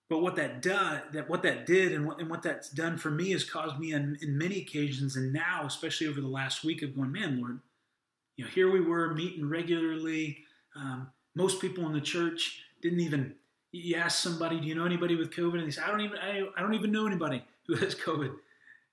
But 0.09 0.23
what 0.23 0.35
that 0.37 0.61
did, 0.61 0.75
that 1.13 1.29
what 1.29 1.43
that 1.45 1.67
did, 1.67 1.93
and 1.93 2.05
what, 2.05 2.19
and 2.19 2.29
what 2.29 2.43
that's 2.43 2.69
done 2.69 2.99
for 2.99 3.13
me 3.13 3.31
has 3.31 3.45
caused 3.45 3.79
me, 3.79 3.93
in, 3.93 4.19
in 4.21 4.37
many 4.37 4.59
occasions, 4.59 5.15
and 5.15 5.33
now, 5.33 5.63
especially 5.65 6.09
over 6.09 6.21
the 6.21 6.27
last 6.27 6.65
week, 6.65 6.83
of 6.83 6.97
going, 6.97 7.13
man, 7.13 7.39
Lord, 7.39 7.61
you 8.37 8.45
know, 8.45 8.51
here 8.51 8.73
we 8.73 8.81
were 8.81 9.15
meeting 9.15 9.49
regularly, 9.49 10.39
um, 10.75 11.11
most 11.37 11.61
people 11.61 11.87
in 11.87 11.93
the 11.93 12.01
church 12.01 12.63
didn't 12.83 13.01
even. 13.01 13.35
You 13.73 13.97
ask 13.99 14.21
somebody, 14.21 14.59
"Do 14.59 14.67
you 14.67 14.75
know 14.75 14.85
anybody 14.85 15.15
with 15.15 15.31
COVID?" 15.31 15.59
And 15.59 15.67
they 15.69 15.71
say, 15.71 15.83
"I 15.83 15.91
don't 15.93 16.01
even. 16.01 16.19
I, 16.19 16.43
I 16.57 16.61
don't 16.61 16.75
even 16.75 16.91
know 16.91 17.07
anybody 17.07 17.45
who 17.69 17.77
has 17.77 17.95
COVID." 18.07 18.35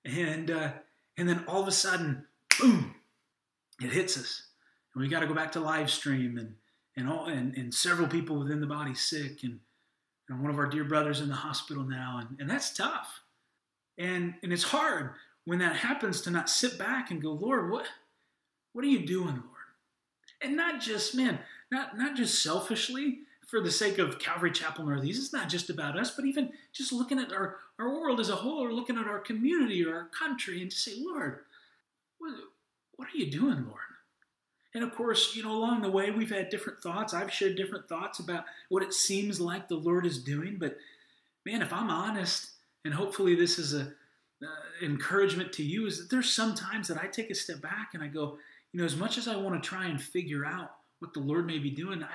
And 0.04 0.50
uh, 0.50 0.72
and 1.16 1.28
then 1.28 1.44
all 1.48 1.60
of 1.60 1.68
a 1.68 1.72
sudden, 1.72 2.24
boom, 2.58 2.94
it 3.82 3.92
hits 3.92 4.16
us, 4.16 4.42
and 4.94 5.02
we 5.02 5.08
got 5.08 5.20
to 5.20 5.26
go 5.26 5.34
back 5.34 5.52
to 5.52 5.60
live 5.60 5.90
stream, 5.90 6.38
and 6.38 6.54
and 6.96 7.08
all 7.08 7.26
and, 7.26 7.56
and 7.56 7.74
several 7.74 8.08
people 8.08 8.38
within 8.38 8.60
the 8.60 8.66
body 8.66 8.94
sick, 8.94 9.42
and, 9.42 9.60
and 10.28 10.40
one 10.40 10.50
of 10.50 10.58
our 10.58 10.66
dear 10.66 10.84
brothers 10.84 11.20
in 11.20 11.28
the 11.28 11.34
hospital 11.34 11.84
now, 11.84 12.20
and, 12.20 12.40
and 12.40 12.48
that's 12.48 12.72
tough, 12.72 13.20
and 13.98 14.34
and 14.42 14.52
it's 14.52 14.64
hard 14.64 15.10
when 15.44 15.58
that 15.58 15.76
happens 15.76 16.20
to 16.22 16.30
not 16.30 16.48
sit 16.50 16.78
back 16.78 17.10
and 17.10 17.22
go, 17.22 17.32
Lord, 17.32 17.70
what 17.70 17.86
what 18.72 18.84
are 18.84 18.88
you 18.88 19.06
doing, 19.06 19.34
Lord? 19.34 19.44
And 20.40 20.56
not 20.56 20.80
just 20.80 21.14
man, 21.14 21.40
not 21.70 21.98
not 21.98 22.16
just 22.16 22.42
selfishly 22.42 23.20
for 23.48 23.62
the 23.62 23.70
sake 23.70 23.98
of 23.98 24.18
Calvary 24.18 24.52
Chapel 24.52 24.84
Northeast. 24.84 25.22
It's 25.22 25.32
not 25.32 25.48
just 25.48 25.70
about 25.70 25.98
us, 25.98 26.10
but 26.14 26.26
even 26.26 26.52
just 26.72 26.92
looking 26.92 27.18
at 27.18 27.32
our, 27.32 27.56
our 27.78 27.88
world 27.88 28.20
as 28.20 28.28
a 28.28 28.36
whole 28.36 28.62
or 28.62 28.72
looking 28.72 28.98
at 28.98 29.06
our 29.06 29.18
community 29.18 29.84
or 29.84 29.94
our 29.94 30.08
country 30.08 30.60
and 30.60 30.70
to 30.70 30.76
say, 30.76 30.92
Lord, 30.98 31.40
what, 32.18 32.34
what 32.96 33.08
are 33.08 33.16
you 33.16 33.30
doing, 33.30 33.64
Lord? 33.66 33.80
And 34.74 34.84
of 34.84 34.94
course, 34.94 35.34
you 35.34 35.42
know, 35.42 35.52
along 35.52 35.80
the 35.80 35.90
way, 35.90 36.10
we've 36.10 36.30
had 36.30 36.50
different 36.50 36.82
thoughts. 36.82 37.14
I've 37.14 37.32
shared 37.32 37.56
different 37.56 37.88
thoughts 37.88 38.18
about 38.18 38.44
what 38.68 38.82
it 38.82 38.92
seems 38.92 39.40
like 39.40 39.66
the 39.66 39.76
Lord 39.76 40.04
is 40.04 40.22
doing. 40.22 40.58
But 40.58 40.76
man, 41.46 41.62
if 41.62 41.72
I'm 41.72 41.88
honest, 41.88 42.50
and 42.84 42.92
hopefully 42.92 43.34
this 43.34 43.58
is 43.58 43.72
a 43.72 43.92
uh, 44.42 44.84
encouragement 44.84 45.54
to 45.54 45.64
you, 45.64 45.86
is 45.86 45.98
that 45.98 46.10
there's 46.10 46.30
some 46.30 46.54
times 46.54 46.86
that 46.88 47.02
I 47.02 47.06
take 47.06 47.30
a 47.30 47.34
step 47.34 47.62
back 47.62 47.92
and 47.94 48.02
I 48.02 48.08
go, 48.08 48.36
you 48.72 48.80
know, 48.80 48.84
as 48.84 48.94
much 48.94 49.16
as 49.16 49.26
I 49.26 49.36
want 49.36 49.60
to 49.60 49.66
try 49.66 49.86
and 49.86 50.00
figure 50.00 50.44
out 50.44 50.72
what 50.98 51.14
the 51.14 51.20
Lord 51.20 51.46
may 51.46 51.58
be 51.58 51.70
doing, 51.70 52.02
I, 52.02 52.08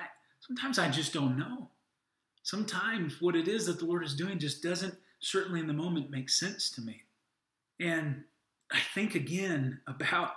sometimes 0.46 0.78
I 0.78 0.88
just 0.88 1.12
don't 1.12 1.38
know. 1.38 1.68
Sometimes 2.42 3.20
what 3.20 3.36
it 3.36 3.48
is 3.48 3.66
that 3.66 3.78
the 3.78 3.86
Lord 3.86 4.04
is 4.04 4.14
doing 4.14 4.38
just 4.38 4.62
doesn't, 4.62 4.94
certainly 5.20 5.60
in 5.60 5.66
the 5.66 5.72
moment, 5.72 6.10
make 6.10 6.28
sense 6.28 6.70
to 6.72 6.82
me. 6.82 7.02
And 7.80 8.24
I 8.70 8.80
think 8.94 9.14
again 9.14 9.80
about 9.86 10.32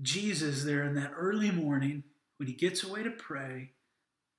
Jesus 0.00 0.64
there 0.64 0.84
in 0.84 0.94
that 0.94 1.12
early 1.16 1.50
morning 1.50 2.04
when 2.38 2.48
he 2.48 2.54
gets 2.54 2.82
away 2.82 3.02
to 3.02 3.10
pray. 3.10 3.70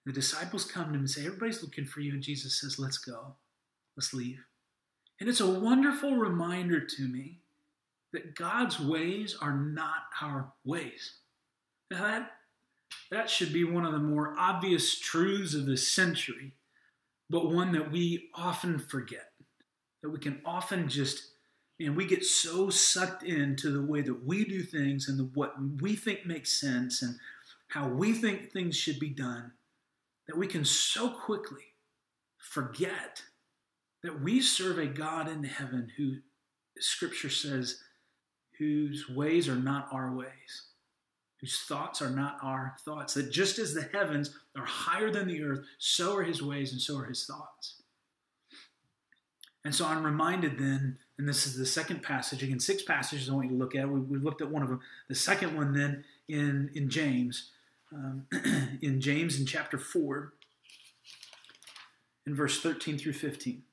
The 0.06 0.12
disciples 0.12 0.66
come 0.66 0.86
to 0.86 0.90
him 0.90 1.00
and 1.02 1.10
say, 1.10 1.26
Everybody's 1.26 1.64
looking 1.64 1.86
for 1.86 2.02
you. 2.02 2.14
And 2.14 2.22
Jesus 2.22 2.60
says, 2.60 2.80
Let's 2.80 2.98
go. 2.98 3.36
Let's 3.96 4.14
leave. 4.14 4.44
And 5.20 5.30
it's 5.30 5.40
a 5.40 5.48
wonderful 5.48 6.18
reminder 6.18 6.82
to 6.82 7.08
me 7.08 7.40
that 8.12 8.36
God's 8.36 8.80
ways 8.80 9.38
are 9.40 9.56
not 9.56 10.04
our 10.22 10.52
ways. 10.66 11.14
Now, 11.90 12.02
that, 12.02 12.32
that 13.12 13.30
should 13.30 13.54
be 13.54 13.64
one 13.64 13.86
of 13.86 13.92
the 13.92 14.00
more 14.00 14.36
obvious 14.38 15.00
truths 15.00 15.54
of 15.54 15.66
this 15.66 15.88
century, 15.88 16.54
but 17.30 17.52
one 17.52 17.72
that 17.74 17.92
we 17.92 18.30
often 18.34 18.80
forget. 18.80 19.32
That 20.02 20.10
we 20.10 20.20
can 20.20 20.42
often 20.46 20.90
just 20.90 21.34
and 21.80 21.98
we 21.98 22.06
get 22.06 22.24
so 22.24 22.70
sucked 22.70 23.24
into 23.24 23.72
the 23.72 23.82
way 23.82 24.02
that 24.02 24.26
we 24.26 24.46
do 24.46 24.64
things 24.64 25.10
and 25.10 25.20
the, 25.20 25.30
what 25.34 25.54
we 25.82 25.96
think 25.96 26.26
makes 26.26 26.60
sense 26.60 27.02
and 27.02 27.16
how 27.68 27.88
we 27.88 28.14
think 28.14 28.52
things 28.52 28.76
should 28.76 29.00
be 29.00 29.10
done 29.10 29.52
that 30.28 30.38
we 30.38 30.48
can 30.48 30.64
so 30.64 31.10
quickly 31.10 31.64
forget 32.38 33.24
that 34.04 34.22
we 34.22 34.40
serve 34.40 34.78
a 34.78 34.86
God 34.86 35.28
in 35.28 35.44
heaven 35.44 35.90
who 35.98 36.18
scripture 36.80 37.30
says 37.30 37.80
whose 38.60 39.10
ways 39.10 39.50
are 39.50 39.56
not 39.56 39.88
our 39.92 40.16
ways 40.16 40.73
whose 41.44 41.60
thoughts 41.60 42.02
are 42.02 42.10
not 42.10 42.38
our 42.42 42.74
thoughts 42.86 43.16
that 43.16 43.30
just 43.30 43.60
as 43.60 43.74
the 43.74 43.90
heavens 43.92 44.34
are 44.58 44.64
higher 44.64 45.12
than 45.12 45.28
the 45.28 45.44
earth 45.44 45.66
so 45.78 46.16
are 46.16 46.24
his 46.24 46.42
ways 46.42 46.72
and 46.72 46.80
so 46.80 46.98
are 46.98 47.04
his 47.04 47.26
thoughts 47.26 47.82
and 49.66 49.74
so 49.74 49.86
I'm 49.86 50.04
reminded 50.04 50.58
then, 50.58 50.98
and 51.18 51.28
this 51.28 51.46
is 51.46 51.56
the 51.56 51.66
second 51.66 52.04
passage, 52.04 52.44
again, 52.44 52.60
six 52.60 52.84
passages 52.84 53.30
I 53.30 53.34
want 53.34 53.46
you 53.46 53.52
to 53.52 53.58
look 53.58 53.76
at. 53.76 53.88
We, 53.88 54.02
we 54.02 54.18
looked 54.18 54.42
at 54.42 54.52
one 54.52 54.62
of 54.62 54.68
them. 54.68 54.82
The 55.08 55.16
second 55.16 55.56
one 55.56 55.74
then 55.74 56.04
in, 56.28 56.70
in 56.76 56.90
James, 56.90 57.52
um, 57.94 58.26
in 58.82 59.00
James 59.00 59.40
in 59.40 59.46
chapter 59.46 59.78
4, 59.78 60.34
in 62.26 62.36
verse 62.36 62.62
13 62.62 62.98
through 62.98 63.14
15. 63.14 63.64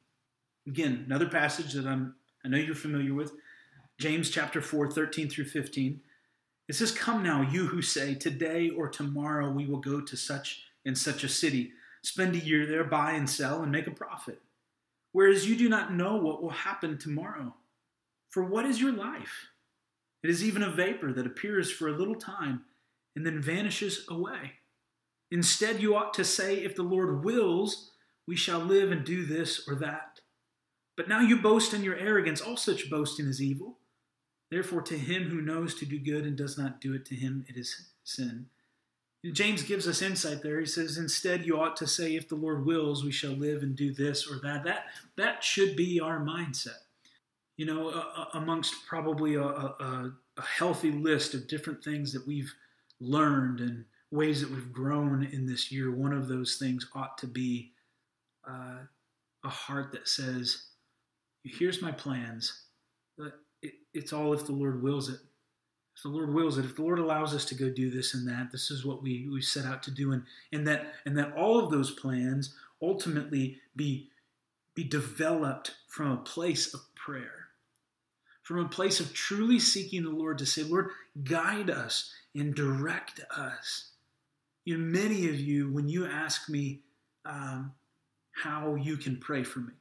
Again, 0.69 1.05
another 1.07 1.29
passage 1.29 1.73
that 1.73 1.87
I'm, 1.87 2.15
I 2.45 2.49
know 2.49 2.59
you're 2.59 2.75
familiar 2.75 3.15
with. 3.15 3.33
James 3.99 4.31
chapter 4.31 4.62
4, 4.62 4.93
13 4.93 5.29
through 5.29 5.47
15. 5.47 6.00
It 6.71 6.77
says, 6.77 6.93
Come 6.93 7.23
now, 7.23 7.43
you 7.43 7.67
who 7.67 7.83
say, 7.83 8.15
Today 8.15 8.71
or 8.71 8.89
tomorrow 8.89 9.50
we 9.50 9.67
will 9.67 9.81
go 9.81 10.00
to 10.00 10.17
such 10.17 10.62
and 10.87 10.97
such 10.97 11.23
a 11.25 11.29
city, 11.29 11.73
spend 12.03 12.35
a 12.35 12.39
year 12.39 12.65
there, 12.65 12.85
buy 12.85 13.12
and 13.12 13.29
sell, 13.29 13.62
and 13.62 13.71
make 13.71 13.87
a 13.87 13.91
profit 13.91 14.41
whereas 15.12 15.49
you 15.49 15.57
do 15.57 15.69
not 15.69 15.93
know 15.93 16.17
what 16.17 16.43
will 16.43 16.50
happen 16.50 16.99
tomorrow. 16.99 17.55
For 18.29 18.45
what 18.45 18.65
is 18.65 18.81
your 18.81 18.93
life? 18.93 19.49
It 20.23 20.31
is 20.31 20.45
even 20.45 20.62
a 20.62 20.71
vapor 20.71 21.12
that 21.12 21.27
appears 21.27 21.71
for 21.71 21.89
a 21.89 21.97
little 21.97 22.15
time 22.15 22.62
and 23.17 23.27
then 23.27 23.43
vanishes 23.43 24.05
away. 24.09 24.53
Instead, 25.31 25.81
you 25.81 25.97
ought 25.97 26.15
to 26.15 26.25
say, 26.25 26.57
If 26.57 26.77
the 26.77 26.83
Lord 26.83 27.25
wills, 27.25 27.91
we 28.27 28.37
shall 28.37 28.61
live 28.61 28.93
and 28.93 29.05
do 29.05 29.25
this 29.25 29.67
or 29.67 29.75
that. 29.77 30.21
But 30.97 31.09
now 31.09 31.21
you 31.21 31.41
boast 31.41 31.73
in 31.73 31.83
your 31.83 31.97
arrogance. 31.97 32.41
All 32.41 32.57
such 32.57 32.91
boasting 32.91 33.27
is 33.27 33.43
evil. 33.43 33.79
Therefore, 34.50 34.83
to 34.83 34.99
him 34.99 35.30
who 35.30 35.40
knows 35.40 35.75
to 35.76 35.87
do 35.87 35.99
good 35.99 36.25
and 36.25 36.37
does 36.37 36.59
not 36.59 36.80
do 36.80 36.95
it, 36.95 37.07
to 37.07 37.14
him 37.14 37.45
it 37.49 37.57
is 37.57 37.90
sin. 38.02 38.47
James 39.33 39.62
gives 39.62 39.87
us 39.87 40.00
insight 40.00 40.42
there. 40.42 40.59
He 40.61 40.66
says, 40.66 40.97
instead, 40.97 41.45
you 41.45 41.61
ought 41.61 41.76
to 41.76 41.87
say, 41.87 42.16
if 42.16 42.28
the 42.28 42.37
Lord 42.37 42.64
wills, 42.64 43.04
we 43.04 43.12
shall 43.12 43.33
live 43.33 43.62
and 43.62 43.76
do 43.76 43.92
this 43.92 44.26
or 44.30 44.40
that. 44.42 44.64
That, 44.64 44.87
that 45.16 45.45
should 45.45 45.76
be 45.76 46.00
our 46.00 46.19
mindset. 46.21 46.78
You 47.59 47.66
know, 47.66 47.90
uh, 47.90 48.25
amongst 48.33 48.87
probably 48.87 49.35
a, 49.35 49.45
a, 49.45 50.12
a 50.38 50.42
healthy 50.42 50.90
list 50.90 51.35
of 51.35 51.49
different 51.49 51.85
things 51.85 52.14
that 52.14 52.26
we've 52.26 52.52
learned 52.99 53.61
and 53.61 53.85
ways 54.11 54.40
that 54.40 54.50
we've 54.50 54.73
grown 54.73 55.25
in 55.25 55.47
this 55.47 55.71
year, 55.71 55.90
one 55.90 56.14
of 56.14 56.26
those 56.26 56.57
things 56.57 56.88
ought 56.95 57.19
to 57.19 57.26
be 57.26 57.73
uh, 58.49 58.78
a 59.45 59.49
heart 59.49 59.92
that 59.92 60.09
says, 60.09 60.64
Here's 61.45 61.83
my 61.83 61.92
plans. 61.92 62.64
It, 63.93 63.99
it's 63.99 64.13
all 64.13 64.33
if 64.33 64.47
the 64.47 64.53
Lord 64.53 64.83
wills 64.83 65.09
it 65.09 65.21
if 66.01 66.05
the 66.05 66.09
Lord 66.09 66.33
wills 66.33 66.57
it, 66.57 66.65
if 66.65 66.77
the 66.77 66.83
Lord 66.83 66.99
allows 66.99 67.35
us 67.35 67.45
to 67.47 67.55
go 67.55 67.69
do 67.69 67.91
this 67.91 68.15
and 68.15 68.27
that, 68.27 68.51
this 68.51 68.71
is 68.71 68.87
what 68.87 69.03
we, 69.03 69.29
we 69.31 69.43
set 69.43 69.67
out 69.67 69.83
to 69.83 69.91
do, 69.91 70.13
and, 70.13 70.23
and 70.51 70.67
that 70.67 70.95
and 71.05 71.19
that 71.19 71.35
all 71.37 71.59
of 71.59 71.71
those 71.71 71.91
plans 71.91 72.55
ultimately 72.81 73.59
be 73.77 74.09
be 74.75 74.83
developed 74.83 75.73
from 75.89 76.11
a 76.11 76.17
place 76.17 76.73
of 76.73 76.81
prayer, 76.95 77.49
from 78.43 78.61
a 78.61 78.69
place 78.69 78.99
of 78.99 79.13
truly 79.13 79.59
seeking 79.59 80.05
the 80.05 80.09
Lord 80.09 80.39
to 80.39 80.47
say, 80.47 80.63
Lord, 80.63 80.89
guide 81.23 81.69
us 81.69 82.11
and 82.35 82.55
direct 82.55 83.21
us. 83.37 83.91
You 84.65 84.79
know, 84.79 84.85
many 84.85 85.29
of 85.29 85.39
you, 85.39 85.71
when 85.71 85.89
you 85.89 86.07
ask 86.07 86.49
me 86.49 86.81
um, 87.27 87.73
how 88.33 88.77
you 88.77 88.97
can 88.97 89.19
pray 89.19 89.43
for 89.43 89.59
me, 89.59 89.75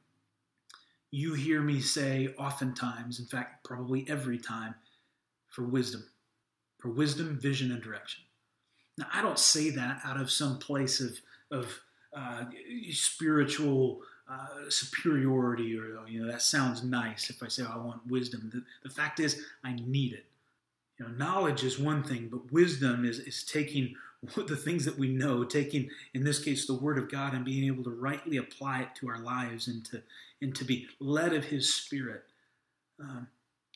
you 1.10 1.34
hear 1.34 1.60
me 1.60 1.80
say 1.80 2.34
oftentimes, 2.38 3.18
in 3.18 3.26
fact, 3.26 3.64
probably 3.64 4.06
every 4.08 4.38
time, 4.38 4.74
for 5.48 5.64
wisdom, 5.64 6.04
for 6.78 6.90
wisdom, 6.90 7.38
vision, 7.40 7.72
and 7.72 7.82
direction. 7.82 8.22
Now, 8.96 9.06
I 9.12 9.22
don't 9.22 9.38
say 9.38 9.70
that 9.70 10.00
out 10.04 10.20
of 10.20 10.30
some 10.30 10.58
place 10.58 11.00
of, 11.00 11.18
of 11.50 11.80
uh, 12.16 12.44
spiritual 12.92 14.02
uh, 14.30 14.68
superiority 14.68 15.76
or, 15.76 16.06
you 16.06 16.22
know, 16.22 16.30
that 16.30 16.42
sounds 16.42 16.84
nice 16.84 17.30
if 17.30 17.42
I 17.42 17.48
say, 17.48 17.64
oh, 17.66 17.72
I 17.72 17.78
want 17.78 18.06
wisdom. 18.06 18.50
The, 18.52 18.62
the 18.88 18.94
fact 18.94 19.18
is, 19.18 19.44
I 19.64 19.74
need 19.74 20.12
it. 20.12 20.26
You 20.98 21.06
know, 21.06 21.12
knowledge 21.12 21.64
is 21.64 21.78
one 21.78 22.04
thing, 22.04 22.28
but 22.30 22.52
wisdom 22.52 23.04
is, 23.04 23.18
is 23.18 23.42
taking 23.42 23.96
the 24.36 24.56
things 24.56 24.84
that 24.84 24.98
we 24.98 25.08
know, 25.08 25.42
taking, 25.44 25.88
in 26.14 26.22
this 26.22 26.38
case, 26.38 26.66
the 26.66 26.74
Word 26.74 26.98
of 26.98 27.10
God 27.10 27.34
and 27.34 27.44
being 27.44 27.64
able 27.64 27.82
to 27.84 27.90
rightly 27.90 28.36
apply 28.36 28.82
it 28.82 28.88
to 28.96 29.08
our 29.08 29.18
lives 29.18 29.66
and 29.66 29.84
to, 29.86 30.02
and 30.40 30.54
to 30.56 30.64
be 30.64 30.86
led 31.00 31.32
of 31.32 31.44
His 31.44 31.74
Spirit. 31.74 32.22
Um, 33.00 33.28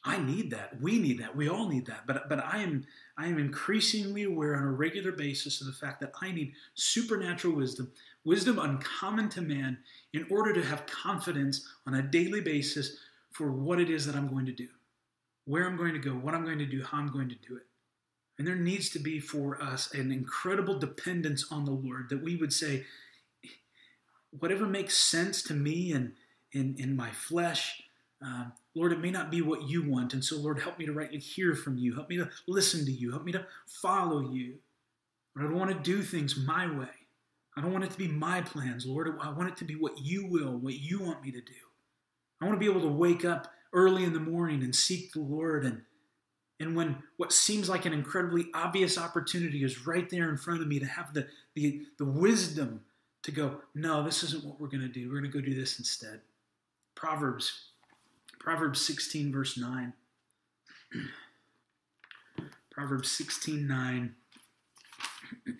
I 0.06 0.18
need 0.18 0.50
that. 0.50 0.80
We 0.82 0.98
need 0.98 1.20
that. 1.20 1.34
We 1.34 1.48
all 1.48 1.68
need 1.68 1.86
that. 1.86 2.06
But 2.06 2.28
but 2.28 2.44
I 2.44 2.58
am 2.58 2.84
I 3.16 3.26
am 3.26 3.38
increasingly 3.38 4.24
aware 4.24 4.54
on 4.56 4.64
a 4.64 4.72
regular 4.72 5.12
basis 5.12 5.60
of 5.60 5.66
the 5.66 5.72
fact 5.72 6.00
that 6.00 6.12
I 6.20 6.30
need 6.30 6.52
supernatural 6.74 7.54
wisdom, 7.54 7.90
wisdom 8.24 8.58
uncommon 8.58 9.30
to 9.30 9.40
man, 9.40 9.78
in 10.12 10.26
order 10.30 10.52
to 10.52 10.62
have 10.62 10.86
confidence 10.86 11.66
on 11.86 11.94
a 11.94 12.02
daily 12.02 12.42
basis 12.42 12.98
for 13.30 13.50
what 13.50 13.80
it 13.80 13.88
is 13.88 14.04
that 14.06 14.14
I'm 14.14 14.28
going 14.28 14.46
to 14.46 14.52
do, 14.52 14.68
where 15.46 15.66
I'm 15.66 15.76
going 15.76 15.94
to 15.94 15.98
go, 15.98 16.10
what 16.12 16.34
I'm 16.34 16.44
going 16.44 16.58
to 16.58 16.66
do, 16.66 16.84
how 16.84 16.98
I'm 16.98 17.10
going 17.10 17.30
to 17.30 17.48
do 17.48 17.56
it. 17.56 17.62
And 18.36 18.46
there 18.46 18.56
needs 18.56 18.90
to 18.90 18.98
be 18.98 19.20
for 19.20 19.62
us 19.62 19.92
an 19.94 20.12
incredible 20.12 20.78
dependence 20.78 21.46
on 21.50 21.64
the 21.64 21.70
Lord 21.70 22.08
that 22.10 22.22
we 22.22 22.36
would 22.36 22.52
say, 22.52 22.84
whatever 24.38 24.66
makes 24.66 24.96
sense 24.96 25.42
to 25.44 25.54
me 25.54 25.92
and 25.92 26.12
in, 26.54 26.76
in 26.78 26.96
my 26.96 27.10
flesh, 27.10 27.82
um, 28.22 28.52
Lord, 28.74 28.92
it 28.92 29.00
may 29.00 29.10
not 29.10 29.30
be 29.30 29.42
what 29.42 29.68
you 29.68 29.88
want. 29.88 30.14
And 30.14 30.24
so, 30.24 30.36
Lord, 30.36 30.58
help 30.60 30.78
me 30.78 30.86
to 30.86 30.92
rightly 30.92 31.18
hear 31.18 31.54
from 31.54 31.76
you. 31.76 31.94
Help 31.94 32.08
me 32.08 32.16
to 32.16 32.30
listen 32.48 32.86
to 32.86 32.92
you. 32.92 33.10
Help 33.10 33.24
me 33.24 33.32
to 33.32 33.46
follow 33.66 34.32
you. 34.32 34.54
But 35.34 35.42
I 35.42 35.48
don't 35.48 35.58
want 35.58 35.70
to 35.70 35.90
do 35.90 36.02
things 36.02 36.36
my 36.36 36.66
way. 36.66 36.88
I 37.56 37.60
don't 37.60 37.72
want 37.72 37.84
it 37.84 37.90
to 37.90 37.98
be 37.98 38.08
my 38.08 38.40
plans, 38.40 38.86
Lord. 38.86 39.08
I 39.20 39.30
want 39.30 39.48
it 39.48 39.56
to 39.58 39.64
be 39.64 39.74
what 39.74 39.98
you 39.98 40.26
will, 40.26 40.56
what 40.56 40.74
you 40.74 41.00
want 41.00 41.22
me 41.22 41.30
to 41.32 41.40
do. 41.40 41.52
I 42.40 42.46
want 42.46 42.56
to 42.56 42.60
be 42.60 42.70
able 42.70 42.88
to 42.88 42.96
wake 42.96 43.24
up 43.24 43.52
early 43.72 44.04
in 44.04 44.12
the 44.12 44.20
morning 44.20 44.62
and 44.62 44.74
seek 44.74 45.12
the 45.12 45.20
Lord. 45.20 45.64
And, 45.64 45.82
and 46.58 46.74
when 46.74 46.96
what 47.16 47.32
seems 47.32 47.68
like 47.68 47.84
an 47.84 47.92
incredibly 47.92 48.46
obvious 48.54 48.98
opportunity 48.98 49.62
is 49.62 49.86
right 49.86 50.08
there 50.08 50.30
in 50.30 50.36
front 50.36 50.62
of 50.62 50.68
me, 50.68 50.80
to 50.80 50.86
have 50.86 51.14
the, 51.14 51.28
the, 51.54 51.82
the 51.98 52.04
wisdom 52.04 52.80
to 53.22 53.32
go, 53.32 53.60
no, 53.74 54.02
this 54.02 54.22
isn't 54.22 54.44
what 54.44 54.60
we're 54.60 54.68
going 54.68 54.80
to 54.80 54.88
do. 54.88 55.08
We're 55.08 55.20
going 55.20 55.30
to 55.30 55.38
go 55.38 55.44
do 55.44 55.54
this 55.54 55.78
instead. 55.78 56.20
Proverbs 57.04 57.68
Proverbs 58.40 58.80
16, 58.80 59.30
verse 59.30 59.58
9. 59.58 59.92
Proverbs 62.70 63.10
16, 63.10 63.66
9. 63.66 64.14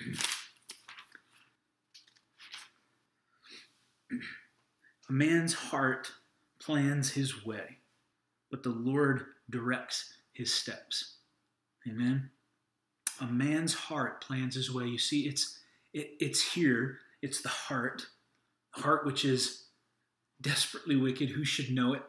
A 5.11 5.13
man's 5.13 5.53
heart 5.53 6.13
plans 6.63 7.11
his 7.13 7.45
way, 7.45 7.77
but 8.51 8.63
the 8.63 8.71
Lord 8.71 9.27
directs 9.51 10.15
his 10.33 10.51
steps. 10.51 11.19
Amen. 11.87 12.31
A 13.21 13.27
man's 13.27 13.75
heart 13.75 14.25
plans 14.25 14.55
his 14.55 14.73
way. 14.73 14.87
You 14.87 14.97
see, 14.97 15.29
it's 15.29 15.59
it, 15.93 16.13
it's 16.21 16.55
here. 16.55 17.01
It's 17.21 17.43
the 17.43 17.51
heart, 17.51 18.07
the 18.75 18.81
heart 18.81 19.05
which 19.05 19.27
is 19.27 19.64
desperately 20.41 20.97
wicked. 20.97 21.31
Who 21.31 21.45
should 21.45 21.71
know 21.71 21.95
it? 21.95 22.03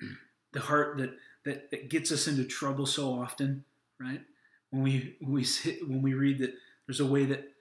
the 0.52 0.60
heart 0.60 0.98
that, 0.98 1.14
that 1.44 1.70
that 1.70 1.90
gets 1.90 2.10
us 2.10 2.26
into 2.26 2.44
trouble 2.44 2.86
so 2.86 3.10
often, 3.10 3.64
right? 4.00 4.22
When 4.70 4.82
we 4.82 5.16
when 5.20 5.32
we 5.32 5.44
sit, 5.44 5.88
when 5.88 6.02
we 6.02 6.14
read 6.14 6.38
that 6.38 6.54
there's 6.86 7.00
a 7.00 7.06
way 7.06 7.24
that 7.26 7.52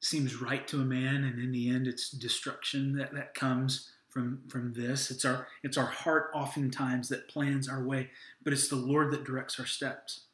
seems 0.00 0.40
right 0.40 0.66
to 0.68 0.80
a 0.80 0.84
man, 0.84 1.24
and 1.24 1.38
in 1.38 1.52
the 1.52 1.70
end, 1.70 1.86
it's 1.86 2.10
destruction 2.10 2.96
that 2.96 3.14
that 3.14 3.34
comes 3.34 3.90
from 4.08 4.42
from 4.48 4.72
this. 4.74 5.10
It's 5.10 5.24
our 5.24 5.48
it's 5.62 5.76
our 5.76 5.86
heart 5.86 6.30
oftentimes 6.34 7.08
that 7.08 7.28
plans 7.28 7.68
our 7.68 7.84
way, 7.84 8.10
but 8.42 8.52
it's 8.52 8.68
the 8.68 8.76
Lord 8.76 9.10
that 9.10 9.24
directs 9.24 9.58
our 9.58 9.66
steps. 9.66 10.26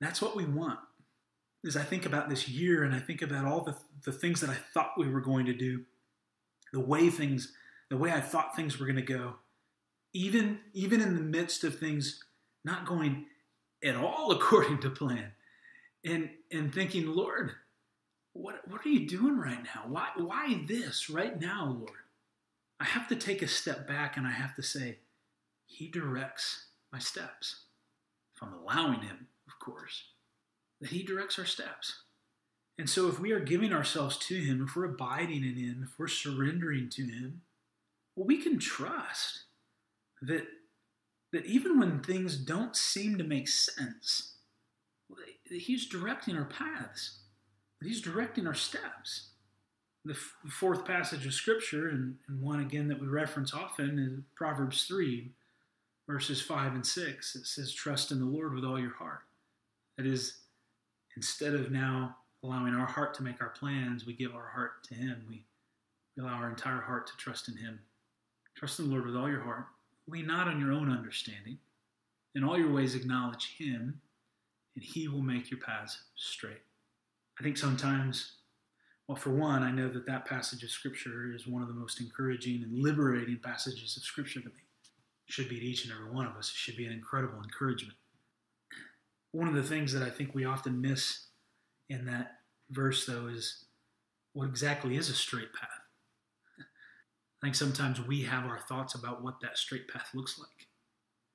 That's 0.00 0.20
what 0.20 0.36
we 0.36 0.44
want. 0.44 0.78
As 1.66 1.76
I 1.76 1.82
think 1.82 2.06
about 2.06 2.28
this 2.28 2.48
year 2.48 2.84
and 2.84 2.94
I 2.94 2.98
think 2.98 3.22
about 3.22 3.46
all 3.46 3.62
the, 3.62 3.74
the 4.04 4.12
things 4.12 4.40
that 4.40 4.50
I 4.50 4.54
thought 4.74 4.98
we 4.98 5.08
were 5.08 5.20
going 5.22 5.46
to 5.46 5.54
do, 5.54 5.84
the 6.72 6.80
way 6.80 7.08
things, 7.08 7.52
the 7.90 7.96
way 7.96 8.10
I 8.12 8.20
thought 8.20 8.56
things 8.56 8.78
were 8.78 8.86
going 8.86 8.96
to 8.96 9.02
go, 9.02 9.34
even 10.12 10.60
even 10.72 11.00
in 11.00 11.14
the 11.14 11.20
midst 11.20 11.64
of 11.64 11.78
things 11.78 12.22
not 12.64 12.86
going 12.86 13.26
at 13.84 13.96
all 13.96 14.32
according 14.32 14.80
to 14.80 14.90
plan, 14.90 15.32
and 16.04 16.30
and 16.50 16.72
thinking, 16.72 17.06
Lord, 17.06 17.52
what 18.32 18.68
what 18.68 18.84
are 18.84 18.90
you 18.90 19.06
doing 19.06 19.38
right 19.38 19.62
now? 19.62 19.84
Why 19.86 20.08
why 20.16 20.64
this 20.66 21.10
right 21.10 21.40
now, 21.40 21.76
Lord? 21.78 21.90
I 22.78 22.84
have 22.84 23.08
to 23.08 23.16
take 23.16 23.42
a 23.42 23.48
step 23.48 23.88
back 23.88 24.16
and 24.16 24.26
I 24.26 24.32
have 24.32 24.54
to 24.56 24.62
say, 24.62 24.98
He 25.66 25.88
directs 25.88 26.66
my 26.92 26.98
steps. 26.98 27.64
If 28.34 28.42
I'm 28.42 28.52
allowing 28.52 29.00
Him, 29.00 29.28
of 29.46 29.58
course, 29.58 30.04
that 30.80 30.90
He 30.90 31.02
directs 31.02 31.38
our 31.38 31.46
steps. 31.46 32.02
And 32.78 32.90
so, 32.90 33.08
if 33.08 33.18
we 33.18 33.32
are 33.32 33.40
giving 33.40 33.72
ourselves 33.72 34.18
to 34.18 34.34
Him, 34.34 34.66
if 34.68 34.76
we're 34.76 34.84
abiding 34.84 35.44
in 35.44 35.56
Him, 35.56 35.82
if 35.82 35.98
we're 35.98 36.08
surrendering 36.08 36.90
to 36.90 37.04
Him, 37.04 37.42
well, 38.16 38.26
we 38.26 38.42
can 38.42 38.58
trust 38.58 39.44
that, 40.22 40.46
that 41.32 41.46
even 41.46 41.78
when 41.78 42.02
things 42.02 42.36
don't 42.36 42.74
seem 42.74 43.18
to 43.18 43.24
make 43.24 43.48
sense, 43.48 44.32
He's 45.44 45.86
directing 45.86 46.36
our 46.36 46.46
paths, 46.46 47.20
He's 47.80 48.00
directing 48.00 48.46
our 48.46 48.54
steps 48.54 49.28
the, 50.06 50.14
f- 50.14 50.34
fourth 50.48 50.84
passage 50.84 51.26
of 51.26 51.34
Scripture, 51.34 51.88
and, 51.88 52.16
and 52.28 52.40
one 52.40 52.60
again 52.60 52.88
that 52.88 53.00
we 53.00 53.06
reference 53.08 53.52
often, 53.52 53.98
is 53.98 54.24
Proverbs 54.34 54.84
3, 54.84 55.32
verses 56.08 56.40
5 56.40 56.74
and 56.74 56.86
6. 56.86 57.36
It 57.36 57.46
says, 57.46 57.72
Trust 57.72 58.12
in 58.12 58.20
the 58.20 58.26
Lord 58.26 58.54
with 58.54 58.64
all 58.64 58.78
your 58.78 58.94
heart. 58.94 59.22
That 59.96 60.06
is, 60.06 60.38
instead 61.16 61.54
of 61.54 61.70
now 61.70 62.16
allowing 62.42 62.74
our 62.74 62.86
heart 62.86 63.14
to 63.14 63.22
make 63.22 63.40
our 63.42 63.50
plans, 63.50 64.06
we 64.06 64.12
give 64.12 64.34
our 64.34 64.48
heart 64.54 64.84
to 64.84 64.94
Him. 64.94 65.24
We, 65.28 65.44
we 66.16 66.22
allow 66.22 66.34
our 66.34 66.48
entire 66.48 66.80
heart 66.80 67.06
to 67.08 67.16
trust 67.16 67.48
in 67.48 67.56
Him. 67.56 67.80
Trust 68.56 68.78
in 68.78 68.86
the 68.86 68.92
Lord 68.92 69.06
with 69.06 69.16
all 69.16 69.28
your 69.28 69.42
heart. 69.42 69.66
Lean 70.08 70.26
not 70.26 70.48
on 70.48 70.60
your 70.60 70.72
own 70.72 70.90
understanding. 70.90 71.58
In 72.34 72.44
all 72.44 72.58
your 72.58 72.72
ways, 72.72 72.94
acknowledge 72.94 73.56
Him, 73.58 74.00
and 74.74 74.84
He 74.84 75.08
will 75.08 75.22
make 75.22 75.50
your 75.50 75.60
paths 75.60 75.98
straight. 76.14 76.62
I 77.38 77.42
think 77.42 77.56
sometimes 77.56 78.32
well, 79.08 79.16
for 79.16 79.30
one, 79.30 79.62
I 79.62 79.70
know 79.70 79.88
that 79.88 80.06
that 80.06 80.26
passage 80.26 80.64
of 80.64 80.70
Scripture 80.70 81.32
is 81.32 81.46
one 81.46 81.62
of 81.62 81.68
the 81.68 81.74
most 81.74 82.00
encouraging 82.00 82.62
and 82.64 82.82
liberating 82.82 83.38
passages 83.38 83.96
of 83.96 84.02
Scripture 84.02 84.40
to 84.40 84.48
me. 84.48 84.54
It 85.28 85.32
should 85.32 85.48
be 85.48 85.60
to 85.60 85.64
each 85.64 85.84
and 85.84 85.92
every 85.92 86.10
one 86.10 86.26
of 86.26 86.36
us. 86.36 86.48
It 86.50 86.56
should 86.56 86.76
be 86.76 86.86
an 86.86 86.92
incredible 86.92 87.40
encouragement. 87.42 87.96
One 89.30 89.48
of 89.48 89.54
the 89.54 89.62
things 89.62 89.92
that 89.92 90.02
I 90.02 90.10
think 90.10 90.34
we 90.34 90.44
often 90.44 90.80
miss 90.80 91.26
in 91.88 92.06
that 92.06 92.38
verse, 92.70 93.06
though, 93.06 93.28
is 93.28 93.66
what 94.32 94.48
exactly 94.48 94.96
is 94.96 95.08
a 95.08 95.14
straight 95.14 95.52
path. 95.52 95.75
Think 97.46 97.54
sometimes 97.54 98.04
we 98.04 98.22
have 98.22 98.44
our 98.44 98.58
thoughts 98.58 98.96
about 98.96 99.22
what 99.22 99.38
that 99.40 99.56
straight 99.56 99.86
path 99.86 100.08
looks 100.14 100.36
like. 100.36 100.66